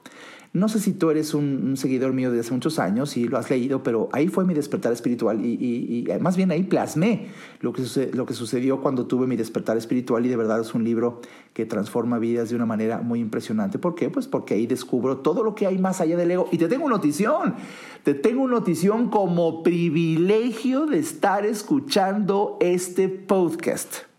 No 0.52 0.68
sé 0.68 0.80
si 0.80 0.92
tú 0.92 1.10
eres 1.10 1.32
un, 1.32 1.76
seguidor 1.76 2.12
mío 2.12 2.32
de 2.32 2.40
hace 2.40 2.52
muchos 2.52 2.80
años 2.80 3.16
y 3.16 3.28
lo 3.28 3.38
has 3.38 3.48
leído, 3.50 3.84
pero 3.84 4.08
ahí 4.12 4.26
fue 4.26 4.44
mi 4.44 4.52
despertar 4.52 4.92
espiritual 4.92 5.44
y, 5.44 6.08
más 6.20 6.36
bien 6.36 6.50
ahí 6.50 6.64
plasmé 6.64 7.28
lo 7.60 7.72
que, 7.72 7.82
lo 8.12 8.26
que 8.26 8.34
sucedió 8.34 8.80
cuando 8.80 9.06
tuve 9.06 9.28
mi 9.28 9.36
despertar 9.36 9.76
espiritual 9.76 10.26
y 10.26 10.28
de 10.28 10.36
verdad 10.36 10.60
es 10.60 10.74
un 10.74 10.82
libro 10.82 11.20
que 11.54 11.66
transforma 11.66 12.18
vidas 12.18 12.50
de 12.50 12.56
una 12.56 12.66
manera 12.66 13.00
muy 13.00 13.20
impresionante. 13.20 13.78
¿Por 13.78 13.94
qué? 13.94 14.10
Pues 14.10 14.26
porque 14.26 14.54
ahí 14.54 14.66
descubro 14.66 15.18
todo 15.18 15.44
lo 15.44 15.54
que 15.54 15.68
hay 15.68 15.78
más 15.78 16.00
allá 16.00 16.16
del 16.16 16.32
ego. 16.32 16.48
Y 16.50 16.58
te 16.58 16.66
tengo 16.66 16.84
una 16.84 16.96
notición, 16.96 17.54
te 18.02 18.14
tengo 18.14 18.42
una 18.42 18.54
notición 18.54 19.08
como 19.08 19.62
privilegio 19.62 20.86
de 20.86 20.98
estar 20.98 21.46
escuchando 21.46 22.56
este 22.60 23.08
podcast. 23.08 24.09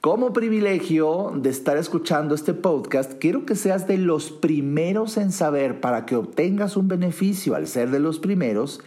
Como 0.00 0.32
privilegio 0.32 1.30
de 1.36 1.50
estar 1.50 1.76
escuchando 1.76 2.34
este 2.34 2.54
podcast, 2.54 3.12
quiero 3.20 3.44
que 3.44 3.54
seas 3.54 3.86
de 3.86 3.98
los 3.98 4.30
primeros 4.30 5.18
en 5.18 5.30
saber 5.30 5.82
para 5.82 6.06
que 6.06 6.16
obtengas 6.16 6.78
un 6.78 6.88
beneficio 6.88 7.54
al 7.54 7.66
ser 7.66 7.90
de 7.90 7.98
los 8.00 8.18
primeros 8.18 8.80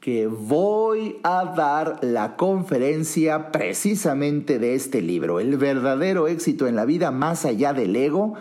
que 0.00 0.26
voy 0.26 1.16
a 1.22 1.54
dar 1.56 1.98
la 2.02 2.36
conferencia 2.36 3.52
precisamente 3.52 4.58
de 4.58 4.74
este 4.74 5.00
libro, 5.00 5.40
El 5.40 5.56
verdadero 5.56 6.28
éxito 6.28 6.66
en 6.66 6.76
la 6.76 6.84
vida 6.84 7.10
más 7.10 7.46
allá 7.46 7.72
del 7.72 7.96
ego, 7.96 8.34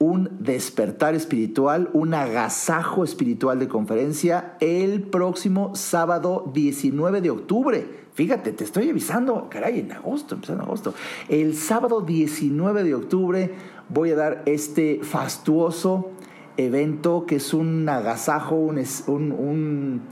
un 0.00 0.30
despertar 0.40 1.14
espiritual, 1.14 1.90
un 1.92 2.12
agasajo 2.12 3.04
espiritual 3.04 3.60
de 3.60 3.68
conferencia 3.68 4.56
el 4.58 5.02
próximo 5.02 5.76
sábado 5.76 6.50
19 6.52 7.20
de 7.20 7.30
octubre. 7.30 7.86
Fíjate, 8.20 8.52
te 8.52 8.64
estoy 8.64 8.90
avisando, 8.90 9.48
caray, 9.48 9.80
en 9.80 9.92
agosto, 9.92 10.34
empezando 10.34 10.64
en 10.64 10.68
agosto. 10.68 10.92
El 11.30 11.56
sábado 11.56 12.02
19 12.02 12.84
de 12.84 12.94
octubre 12.94 13.50
voy 13.88 14.10
a 14.10 14.14
dar 14.14 14.42
este 14.44 15.00
fastuoso 15.02 16.10
evento 16.58 17.24
que 17.24 17.36
es 17.36 17.54
un 17.54 17.88
agasajo, 17.88 18.56
un, 18.56 18.78
un, 19.08 20.02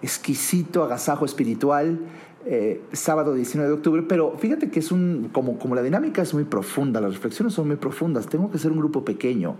exquisito 0.00 0.84
agasajo 0.84 1.24
espiritual. 1.24 1.98
Eh, 2.44 2.82
sábado 2.92 3.34
19 3.34 3.68
de 3.68 3.74
octubre, 3.74 4.02
pero 4.04 4.38
fíjate 4.38 4.70
que 4.70 4.78
es 4.78 4.92
un, 4.92 5.30
como, 5.32 5.58
como 5.58 5.74
la 5.74 5.82
dinámica 5.82 6.22
es 6.22 6.32
muy 6.34 6.44
profunda, 6.44 7.00
las 7.00 7.14
reflexiones 7.14 7.54
son 7.54 7.66
muy 7.66 7.74
profundas, 7.74 8.28
tengo 8.28 8.48
que 8.48 8.58
ser 8.58 8.70
un 8.70 8.78
grupo 8.78 9.04
pequeño 9.04 9.56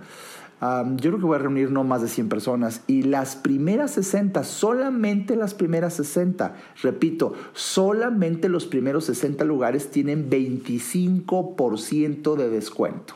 yo 0.60 1.10
creo 1.10 1.18
que 1.18 1.26
voy 1.26 1.36
a 1.36 1.40
reunir 1.40 1.70
no 1.70 1.84
más 1.84 2.00
de 2.00 2.08
100 2.08 2.30
personas 2.30 2.80
y 2.86 3.02
las 3.02 3.36
primeras 3.36 3.90
60, 3.92 4.42
solamente 4.42 5.36
las 5.36 5.52
primeras 5.52 5.92
60, 5.94 6.56
repito, 6.82 7.34
solamente 7.52 8.48
los 8.48 8.64
primeros 8.66 9.04
60 9.04 9.44
lugares 9.44 9.90
tienen 9.90 10.30
25% 10.30 12.36
de 12.36 12.48
descuento. 12.48 13.12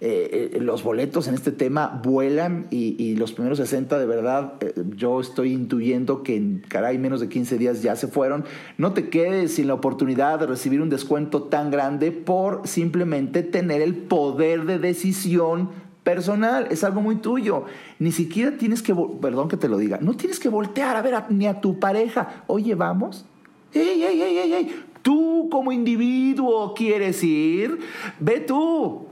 eh, 0.05 0.51
eh, 0.55 0.61
los 0.61 0.83
boletos 0.83 1.29
en 1.29 1.35
este 1.35 1.53
tema 1.53 2.01
vuelan 2.03 2.67
y, 2.71 3.15
los 3.15 3.31
primeros 3.31 3.59
60 3.59 4.01
de 4.01 4.07
verdad 4.07 4.55
eh, 4.59 4.75
yo 4.97 5.21
estoy 5.21 5.53
intuyendo 5.53 6.25
que 6.25 6.35
en 6.35 6.65
caray 6.67 6.99
menos 6.99 7.21
de 7.21 7.29
15 7.29 7.57
días 7.57 7.83
ya 7.83 7.95
se 7.95 8.09
fueron. 8.09 8.45
No 8.79 8.95
te 8.95 9.11
quedes 9.11 9.55
sin 9.55 9.69
la 9.69 9.75
oportunidad 9.75 10.41
de 10.41 10.47
recibir 10.47 10.81
un 10.81 10.89
descuento 10.89 11.45
tan 11.45 11.71
grande 11.71 12.11
por 12.11 12.67
simplemente 12.67 13.45
tener 13.45 13.81
el 13.81 13.95
poder 13.95 14.65
de 14.65 14.81
decisión 14.81 15.71
personal, 16.03 16.67
es 16.73 16.83
algo 16.83 17.01
muy 17.01 17.15
tuyo. 17.15 17.67
Ni 18.01 18.11
siquiera 18.11 18.57
tienes 18.59 18.83
que, 18.83 18.97
perdón 19.21 19.47
que 19.47 19.57
te 19.57 19.69
lo 19.69 19.79
diga, 19.79 19.99
no 20.01 20.15
tienes 20.15 20.41
que 20.41 20.49
voltear 20.49 20.97
a 20.97 21.03
ver 21.03 21.15
ni 21.29 21.47
a 21.47 21.61
tu 21.61 21.79
pareja. 21.79 22.43
Oye, 22.49 22.75
vamos. 22.75 23.25
¡Ey, 23.73 24.03
ey, 24.03 24.21
ey, 24.21 24.37
ey, 24.37 24.53
ey! 24.53 24.83
Tú 25.03 25.49
como 25.49 25.71
individuo 25.71 26.75
quieres 26.75 27.23
ir, 27.23 27.79
ve 28.19 28.41
tú. 28.41 29.12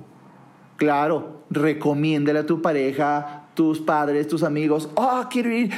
Claro, 0.80 1.42
recomiéndale 1.50 2.38
a 2.38 2.46
tu 2.46 2.62
pareja, 2.62 3.48
tus 3.52 3.80
padres, 3.80 4.26
tus 4.28 4.42
amigos. 4.42 4.88
Oh, 4.94 5.24
quiero 5.30 5.52
ir. 5.52 5.70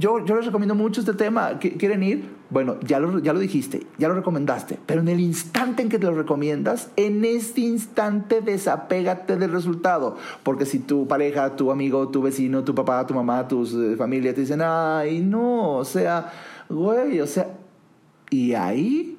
Yo, 0.00 0.24
yo 0.24 0.34
les 0.34 0.46
recomiendo 0.46 0.74
mucho 0.74 1.00
este 1.00 1.12
tema. 1.12 1.60
¿Quieren 1.60 2.02
ir? 2.02 2.28
Bueno, 2.50 2.76
ya 2.80 2.98
lo, 2.98 3.20
ya 3.20 3.32
lo 3.32 3.38
dijiste, 3.38 3.86
ya 3.98 4.08
lo 4.08 4.14
recomendaste. 4.14 4.80
Pero 4.84 5.00
en 5.00 5.06
el 5.06 5.20
instante 5.20 5.82
en 5.82 5.88
que 5.88 6.00
te 6.00 6.06
lo 6.06 6.14
recomiendas, 6.14 6.90
en 6.96 7.24
este 7.24 7.60
instante 7.60 8.40
desapégate 8.40 9.36
del 9.36 9.52
resultado. 9.52 10.16
Porque 10.42 10.66
si 10.66 10.80
tu 10.80 11.06
pareja, 11.06 11.54
tu 11.54 11.70
amigo, 11.70 12.08
tu 12.08 12.20
vecino, 12.20 12.64
tu 12.64 12.74
papá, 12.74 13.06
tu 13.06 13.14
mamá, 13.14 13.46
tu 13.46 13.62
eh, 13.62 13.94
familia 13.94 14.34
te 14.34 14.40
dicen, 14.40 14.60
ay, 14.60 15.20
no, 15.20 15.74
o 15.76 15.84
sea, 15.84 16.32
güey, 16.68 17.20
o 17.20 17.28
sea. 17.28 17.46
Y 18.28 18.54
ahí 18.54 19.15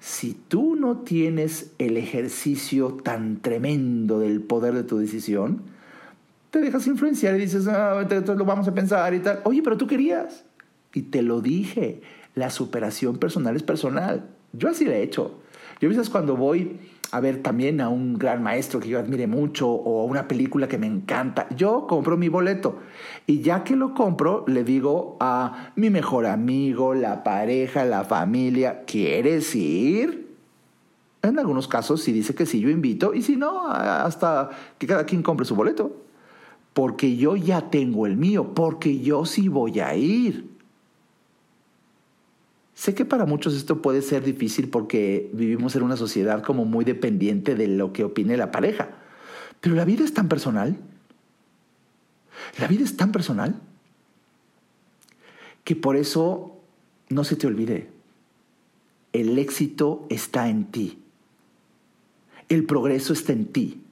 si 0.00 0.34
tú 0.34 0.76
no 0.76 0.98
tienes 0.98 1.72
el 1.78 1.96
ejercicio 1.96 2.98
tan 3.02 3.40
tremendo 3.40 4.20
del 4.20 4.40
poder 4.40 4.74
de 4.74 4.84
tu 4.84 4.98
decisión, 4.98 5.62
te 6.50 6.60
dejas 6.60 6.86
influenciar 6.86 7.36
y 7.36 7.40
dices, 7.40 7.66
ah, 7.66 7.98
entonces 8.00 8.36
lo 8.36 8.44
vamos 8.44 8.68
a 8.68 8.74
pensar 8.74 9.12
y 9.14 9.20
tal. 9.20 9.40
Oye, 9.44 9.62
pero 9.62 9.76
tú 9.76 9.86
querías. 9.86 10.44
Y 10.94 11.02
te 11.02 11.22
lo 11.22 11.40
dije, 11.40 12.00
la 12.34 12.50
superación 12.50 13.18
personal 13.18 13.56
es 13.56 13.62
personal. 13.62 14.28
Yo 14.52 14.68
así 14.68 14.84
lo 14.84 14.92
he 14.92 15.02
hecho. 15.02 15.40
Yo 15.80 15.88
a 15.88 15.90
veces 15.90 16.08
cuando 16.08 16.36
voy 16.36 16.78
a 17.10 17.20
ver 17.20 17.42
también 17.42 17.80
a 17.80 17.88
un 17.88 18.18
gran 18.18 18.42
maestro 18.42 18.80
que 18.80 18.88
yo 18.88 18.98
admire 18.98 19.26
mucho 19.26 19.68
o 19.68 20.02
a 20.02 20.04
una 20.04 20.28
película 20.28 20.68
que 20.68 20.78
me 20.78 20.86
encanta, 20.86 21.46
yo 21.56 21.86
compro 21.86 22.16
mi 22.16 22.28
boleto 22.28 22.78
y 23.26 23.40
ya 23.40 23.64
que 23.64 23.76
lo 23.76 23.94
compro 23.94 24.44
le 24.46 24.64
digo 24.64 25.16
a 25.20 25.72
mi 25.76 25.90
mejor 25.90 26.26
amigo, 26.26 26.94
la 26.94 27.24
pareja, 27.24 27.84
la 27.84 28.04
familia, 28.04 28.84
¿quieres 28.84 29.54
ir? 29.54 30.28
En 31.22 31.38
algunos 31.38 31.66
casos 31.66 32.02
si 32.02 32.12
dice 32.12 32.34
que 32.34 32.46
sí, 32.46 32.60
yo 32.60 32.68
invito 32.68 33.14
y 33.14 33.22
si 33.22 33.36
no, 33.36 33.68
hasta 33.68 34.50
que 34.78 34.86
cada 34.86 35.04
quien 35.04 35.22
compre 35.22 35.46
su 35.46 35.56
boleto. 35.56 35.96
Porque 36.74 37.16
yo 37.16 37.34
ya 37.34 37.70
tengo 37.70 38.06
el 38.06 38.16
mío, 38.16 38.54
porque 38.54 39.00
yo 39.00 39.24
sí 39.24 39.48
voy 39.48 39.80
a 39.80 39.96
ir. 39.96 40.57
Sé 42.78 42.94
que 42.94 43.04
para 43.04 43.26
muchos 43.26 43.56
esto 43.56 43.82
puede 43.82 44.02
ser 44.02 44.22
difícil 44.22 44.68
porque 44.68 45.32
vivimos 45.34 45.74
en 45.74 45.82
una 45.82 45.96
sociedad 45.96 46.44
como 46.44 46.64
muy 46.64 46.84
dependiente 46.84 47.56
de 47.56 47.66
lo 47.66 47.92
que 47.92 48.04
opine 48.04 48.36
la 48.36 48.52
pareja. 48.52 48.90
Pero 49.60 49.74
la 49.74 49.84
vida 49.84 50.04
es 50.04 50.14
tan 50.14 50.28
personal. 50.28 50.76
La 52.56 52.68
vida 52.68 52.84
es 52.84 52.96
tan 52.96 53.10
personal 53.10 53.60
que 55.64 55.74
por 55.74 55.96
eso 55.96 56.56
no 57.08 57.24
se 57.24 57.34
te 57.34 57.48
olvide. 57.48 57.90
El 59.12 59.36
éxito 59.40 60.06
está 60.08 60.48
en 60.48 60.66
ti. 60.66 61.02
El 62.48 62.64
progreso 62.64 63.12
está 63.12 63.32
en 63.32 63.46
ti. 63.46 63.82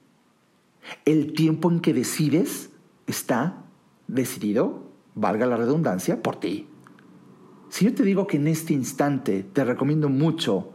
El 1.03 1.33
tiempo 1.33 1.69
en 1.69 1.81
que 1.81 1.93
decides 1.93 2.69
está 3.05 3.65
decidido, 4.07 4.89
valga 5.13 5.45
la 5.45 5.57
redundancia, 5.57 6.23
por 6.23 6.39
ti. 6.39 6.67
Si 7.69 7.85
yo 7.85 7.93
te 7.93 8.03
digo 8.03 8.27
que 8.27 8.37
en 8.37 8.47
este 8.47 8.73
instante 8.73 9.43
te 9.43 9.63
recomiendo 9.63 10.09
mucho 10.09 10.73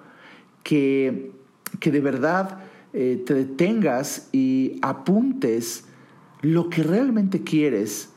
que, 0.62 1.32
que 1.80 1.90
de 1.90 2.00
verdad 2.00 2.58
eh, 2.92 3.22
te 3.24 3.34
detengas 3.34 4.28
y 4.32 4.78
apuntes 4.82 5.84
lo 6.42 6.68
que 6.68 6.82
realmente 6.82 7.42
quieres, 7.42 8.10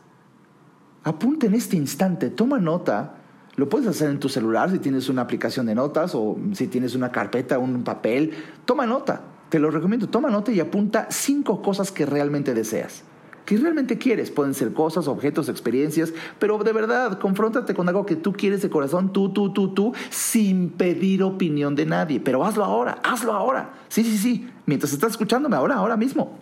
apunte 1.03 1.47
en 1.47 1.53
este 1.53 1.77
instante, 1.77 2.29
toma 2.29 2.59
nota. 2.59 3.17
Lo 3.55 3.69
puedes 3.69 3.87
hacer 3.87 4.09
en 4.09 4.19
tu 4.19 4.27
celular 4.27 4.69
si 4.69 4.79
tienes 4.79 5.07
una 5.07 5.21
aplicación 5.21 5.65
de 5.67 5.75
notas 5.75 6.13
o 6.13 6.37
si 6.51 6.67
tienes 6.67 6.93
una 6.93 7.11
carpeta, 7.11 7.57
un 7.57 7.83
papel. 7.83 8.31
Toma 8.65 8.85
nota, 8.85 9.21
te 9.47 9.59
lo 9.59 9.71
recomiendo. 9.71 10.09
Toma 10.09 10.29
nota 10.29 10.51
y 10.51 10.59
apunta 10.59 11.07
cinco 11.09 11.61
cosas 11.61 11.91
que 11.91 12.05
realmente 12.05 12.53
deseas. 12.53 13.05
¿Qué 13.45 13.57
realmente 13.57 13.97
quieres? 13.99 14.31
Pueden 14.31 14.55
ser 14.55 14.73
cosas, 14.73 15.07
objetos, 15.07 15.49
experiencias, 15.49 16.13
pero 16.39 16.57
de 16.57 16.73
verdad, 16.73 17.19
confróntate 17.19 17.75
con 17.75 17.87
algo 17.87 18.05
que 18.05 18.15
tú 18.15 18.33
quieres 18.33 18.63
de 18.63 18.71
corazón, 18.71 19.13
tú, 19.13 19.29
tú, 19.29 19.53
tú, 19.53 19.73
tú, 19.73 19.93
sin 20.09 20.69
pedir 20.69 21.21
opinión 21.21 21.75
de 21.75 21.85
nadie. 21.85 22.19
Pero 22.19 22.43
hazlo 22.43 22.63
ahora, 22.65 22.99
hazlo 23.03 23.33
ahora. 23.33 23.73
Sí, 23.87 24.03
sí, 24.03 24.17
sí. 24.17 24.49
Mientras 24.65 24.93
estás 24.93 25.11
escuchándome 25.11 25.55
ahora, 25.55 25.75
ahora 25.75 25.95
mismo. 25.95 26.39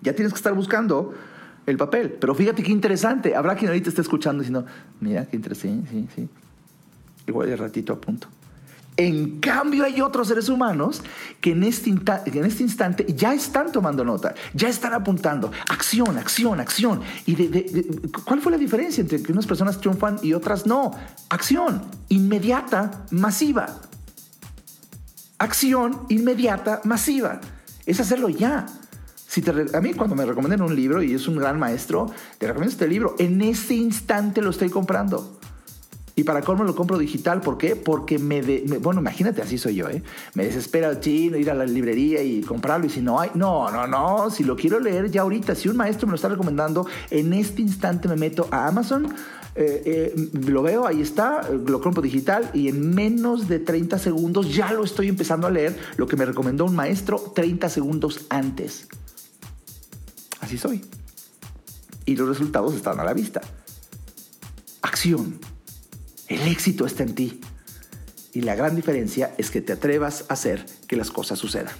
Ya 0.00 0.14
tienes 0.14 0.32
que 0.32 0.36
estar 0.36 0.54
buscando 0.54 1.12
el 1.66 1.76
papel. 1.76 2.12
Pero 2.20 2.36
fíjate 2.36 2.62
qué 2.62 2.70
interesante. 2.70 3.34
Habrá 3.34 3.56
quien 3.56 3.68
ahorita 3.70 3.88
esté 3.88 4.02
escuchando 4.02 4.42
diciendo, 4.42 4.64
mira, 5.00 5.26
qué 5.26 5.34
interesante, 5.34 5.90
sí, 5.90 6.08
sí. 6.14 6.28
Igual 7.26 7.48
de 7.48 7.56
ratito 7.56 7.92
a 7.92 8.00
punto. 8.00 8.28
En 8.96 9.40
cambio 9.40 9.84
hay 9.84 10.00
otros 10.00 10.28
seres 10.28 10.48
humanos 10.48 11.02
que 11.40 11.52
en 11.52 11.64
este, 11.64 11.90
en 11.90 12.44
este 12.44 12.62
instante 12.62 13.04
ya 13.14 13.34
están 13.34 13.70
tomando 13.70 14.04
nota, 14.04 14.34
ya 14.54 14.68
están 14.68 14.94
apuntando, 14.94 15.52
acción, 15.68 16.16
acción, 16.16 16.60
acción. 16.60 17.02
¿Y 17.26 17.36
cuál 18.24 18.40
fue 18.40 18.52
la 18.52 18.58
diferencia 18.58 19.02
entre 19.02 19.22
que 19.22 19.32
unas 19.32 19.46
personas 19.46 19.78
triunfan 19.80 20.18
y 20.22 20.32
otras 20.32 20.66
no? 20.66 20.92
Acción 21.28 21.82
inmediata, 22.08 23.04
masiva. 23.10 23.80
Acción 25.38 26.06
inmediata, 26.08 26.80
masiva. 26.84 27.40
Es 27.84 28.00
hacerlo 28.00 28.30
ya. 28.30 28.64
Si 29.28 29.42
te, 29.42 29.50
a 29.76 29.80
mí 29.82 29.92
cuando 29.92 30.16
me 30.16 30.24
recomiendan 30.24 30.62
un 30.62 30.74
libro 30.74 31.02
y 31.02 31.12
es 31.12 31.28
un 31.28 31.36
gran 31.36 31.58
maestro, 31.58 32.10
te 32.38 32.46
recomiendo 32.46 32.72
este 32.72 32.88
libro. 32.88 33.14
En 33.18 33.42
este 33.42 33.74
instante 33.74 34.40
lo 34.40 34.48
estoy 34.48 34.70
comprando. 34.70 35.35
Y 36.18 36.24
para 36.24 36.40
colmo 36.40 36.64
lo 36.64 36.74
compro 36.74 36.96
digital. 36.96 37.42
¿Por 37.42 37.58
qué? 37.58 37.76
Porque 37.76 38.18
me, 38.18 38.40
Bueno, 38.80 39.00
imagínate, 39.00 39.42
así 39.42 39.58
soy 39.58 39.74
yo, 39.74 39.88
¿eh? 39.90 40.02
Me 40.32 40.46
desespera 40.46 40.98
chino 40.98 41.36
ir 41.36 41.50
a 41.50 41.54
la 41.54 41.66
librería 41.66 42.22
y 42.22 42.40
comprarlo. 42.40 42.86
Y 42.86 42.90
si 42.90 43.02
no 43.02 43.20
hay... 43.20 43.30
No, 43.34 43.70
no, 43.70 43.86
no. 43.86 44.30
Si 44.30 44.42
lo 44.42 44.56
quiero 44.56 44.80
leer 44.80 45.10
ya 45.10 45.20
ahorita, 45.20 45.54
si 45.54 45.68
un 45.68 45.76
maestro 45.76 46.06
me 46.06 46.12
lo 46.12 46.16
está 46.16 46.30
recomendando, 46.30 46.86
en 47.10 47.34
este 47.34 47.60
instante 47.60 48.08
me 48.08 48.16
meto 48.16 48.48
a 48.50 48.66
Amazon, 48.66 49.14
eh, 49.58 50.14
eh, 50.14 50.30
lo 50.46 50.62
veo, 50.62 50.86
ahí 50.86 51.02
está, 51.02 51.50
lo 51.50 51.82
compro 51.82 52.00
digital 52.00 52.50
y 52.54 52.68
en 52.68 52.94
menos 52.94 53.46
de 53.46 53.58
30 53.58 53.98
segundos 53.98 54.54
ya 54.54 54.72
lo 54.72 54.84
estoy 54.84 55.08
empezando 55.08 55.46
a 55.46 55.50
leer, 55.50 55.78
lo 55.98 56.06
que 56.06 56.16
me 56.16 56.24
recomendó 56.24 56.64
un 56.64 56.74
maestro 56.74 57.18
30 57.34 57.68
segundos 57.68 58.24
antes. 58.30 58.88
Así 60.40 60.56
soy. 60.56 60.82
Y 62.06 62.16
los 62.16 62.26
resultados 62.26 62.74
están 62.74 63.00
a 63.00 63.04
la 63.04 63.12
vista. 63.12 63.42
Acción. 64.80 65.55
El 66.28 66.46
éxito 66.48 66.86
está 66.86 67.02
en 67.02 67.14
ti. 67.14 67.40
Y 68.32 68.42
la 68.42 68.54
gran 68.54 68.76
diferencia 68.76 69.34
es 69.38 69.50
que 69.50 69.60
te 69.60 69.72
atrevas 69.72 70.26
a 70.28 70.34
hacer 70.34 70.66
que 70.88 70.96
las 70.96 71.10
cosas 71.10 71.38
sucedan. 71.38 71.72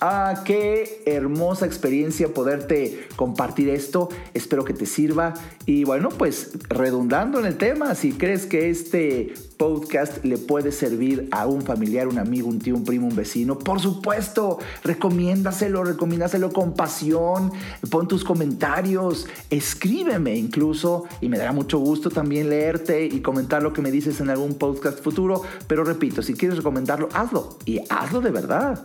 Ah, 0.00 0.42
qué 0.44 1.02
hermosa 1.06 1.64
experiencia 1.64 2.34
poderte 2.34 3.06
compartir 3.16 3.70
esto. 3.70 4.08
Espero 4.34 4.64
que 4.64 4.74
te 4.74 4.86
sirva. 4.86 5.34
Y 5.64 5.84
bueno, 5.84 6.10
pues 6.10 6.50
redundando 6.68 7.38
en 7.38 7.46
el 7.46 7.56
tema, 7.56 7.94
si 7.94 8.12
crees 8.12 8.44
que 8.46 8.68
este 8.68 9.32
podcast 9.56 10.24
le 10.24 10.38
puede 10.38 10.72
servir 10.72 11.28
a 11.30 11.46
un 11.46 11.62
familiar, 11.62 12.08
un 12.08 12.18
amigo, 12.18 12.48
un 12.48 12.58
tío, 12.58 12.74
un 12.74 12.84
primo, 12.84 13.06
un 13.06 13.16
vecino, 13.16 13.58
por 13.58 13.80
supuesto, 13.80 14.58
recomiéndaselo, 14.82 15.84
recomiéndaselo 15.84 16.52
con 16.52 16.74
pasión. 16.74 17.52
Pon 17.90 18.08
tus 18.08 18.24
comentarios, 18.24 19.26
escríbeme 19.50 20.36
incluso 20.36 21.04
y 21.20 21.28
me 21.28 21.38
dará 21.38 21.52
mucho 21.52 21.78
gusto 21.78 22.10
también 22.10 22.50
leerte 22.50 23.06
y 23.06 23.20
comentar 23.20 23.62
lo 23.62 23.72
que 23.72 23.82
me 23.82 23.90
dices 23.90 24.20
en 24.20 24.30
algún 24.30 24.54
podcast 24.54 25.00
futuro. 25.00 25.42
Pero 25.66 25.84
repito, 25.84 26.22
si 26.22 26.34
quieres 26.34 26.58
recomendarlo, 26.58 27.08
hazlo 27.12 27.58
y 27.64 27.80
hazlo 27.90 28.20
de 28.20 28.30
verdad 28.30 28.84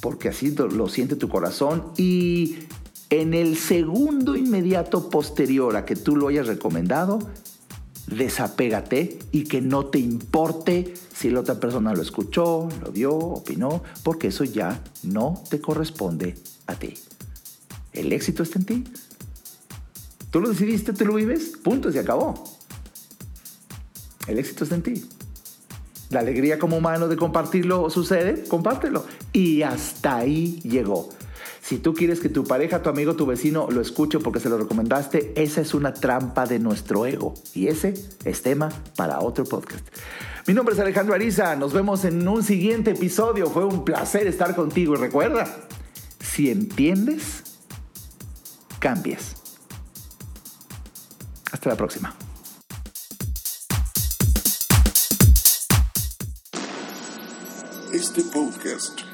porque 0.00 0.28
así 0.28 0.54
lo 0.54 0.86
siente 0.88 1.16
tu 1.16 1.30
corazón 1.30 1.84
y 1.96 2.56
en 3.08 3.32
el 3.32 3.56
segundo 3.56 4.36
inmediato 4.36 5.08
posterior 5.08 5.76
a 5.76 5.84
que 5.84 5.96
tú 5.96 6.16
lo 6.16 6.28
hayas 6.28 6.46
recomendado, 6.46 7.18
desapégate 8.06 9.18
y 9.32 9.44
que 9.44 9.60
no 9.60 9.86
te 9.86 9.98
importe 9.98 10.94
si 11.14 11.30
la 11.30 11.40
otra 11.40 11.58
persona 11.60 11.94
lo 11.94 12.02
escuchó, 12.02 12.68
lo 12.82 12.92
vio, 12.92 13.14
opinó, 13.14 13.82
porque 14.02 14.28
eso 14.28 14.44
ya 14.44 14.82
no 15.02 15.42
te 15.48 15.60
corresponde 15.60 16.34
a 16.66 16.74
ti. 16.74 16.94
El 17.92 18.12
éxito 18.12 18.42
está 18.42 18.58
en 18.58 18.66
ti. 18.66 18.84
Tú 20.30 20.40
lo 20.40 20.48
decidiste, 20.48 20.92
tú 20.92 21.06
lo 21.06 21.14
vives, 21.14 21.52
punto, 21.62 21.92
se 21.92 22.00
acabó. 22.00 22.34
El 24.26 24.38
éxito 24.38 24.64
está 24.64 24.76
en 24.76 24.82
ti. 24.82 25.04
La 26.10 26.20
alegría 26.20 26.58
como 26.58 26.76
humano 26.76 27.08
de 27.08 27.16
compartirlo 27.16 27.88
sucede, 27.90 28.44
compártelo. 28.48 29.04
Y 29.32 29.62
hasta 29.62 30.16
ahí 30.16 30.60
llegó. 30.62 31.08
Si 31.64 31.78
tú 31.78 31.94
quieres 31.94 32.20
que 32.20 32.28
tu 32.28 32.44
pareja, 32.44 32.82
tu 32.82 32.90
amigo, 32.90 33.16
tu 33.16 33.24
vecino 33.24 33.70
lo 33.70 33.80
escuche 33.80 34.18
porque 34.18 34.38
se 34.38 34.50
lo 34.50 34.58
recomendaste, 34.58 35.32
esa 35.34 35.62
es 35.62 35.72
una 35.72 35.94
trampa 35.94 36.44
de 36.44 36.58
nuestro 36.58 37.06
ego. 37.06 37.32
Y 37.54 37.68
ese 37.68 37.94
es 38.26 38.42
tema 38.42 38.68
para 38.96 39.20
otro 39.20 39.46
podcast. 39.46 39.82
Mi 40.46 40.52
nombre 40.52 40.74
es 40.74 40.80
Alejandro 40.80 41.14
Ariza. 41.14 41.56
Nos 41.56 41.72
vemos 41.72 42.04
en 42.04 42.28
un 42.28 42.42
siguiente 42.42 42.90
episodio. 42.90 43.48
Fue 43.48 43.64
un 43.64 43.82
placer 43.82 44.26
estar 44.26 44.54
contigo. 44.54 44.92
Y 44.92 44.98
recuerda, 44.98 45.48
si 46.20 46.50
entiendes, 46.50 47.44
cambies. 48.78 49.34
Hasta 51.50 51.70
la 51.70 51.76
próxima. 51.76 52.14
Este 57.90 58.22
podcast 58.24 59.13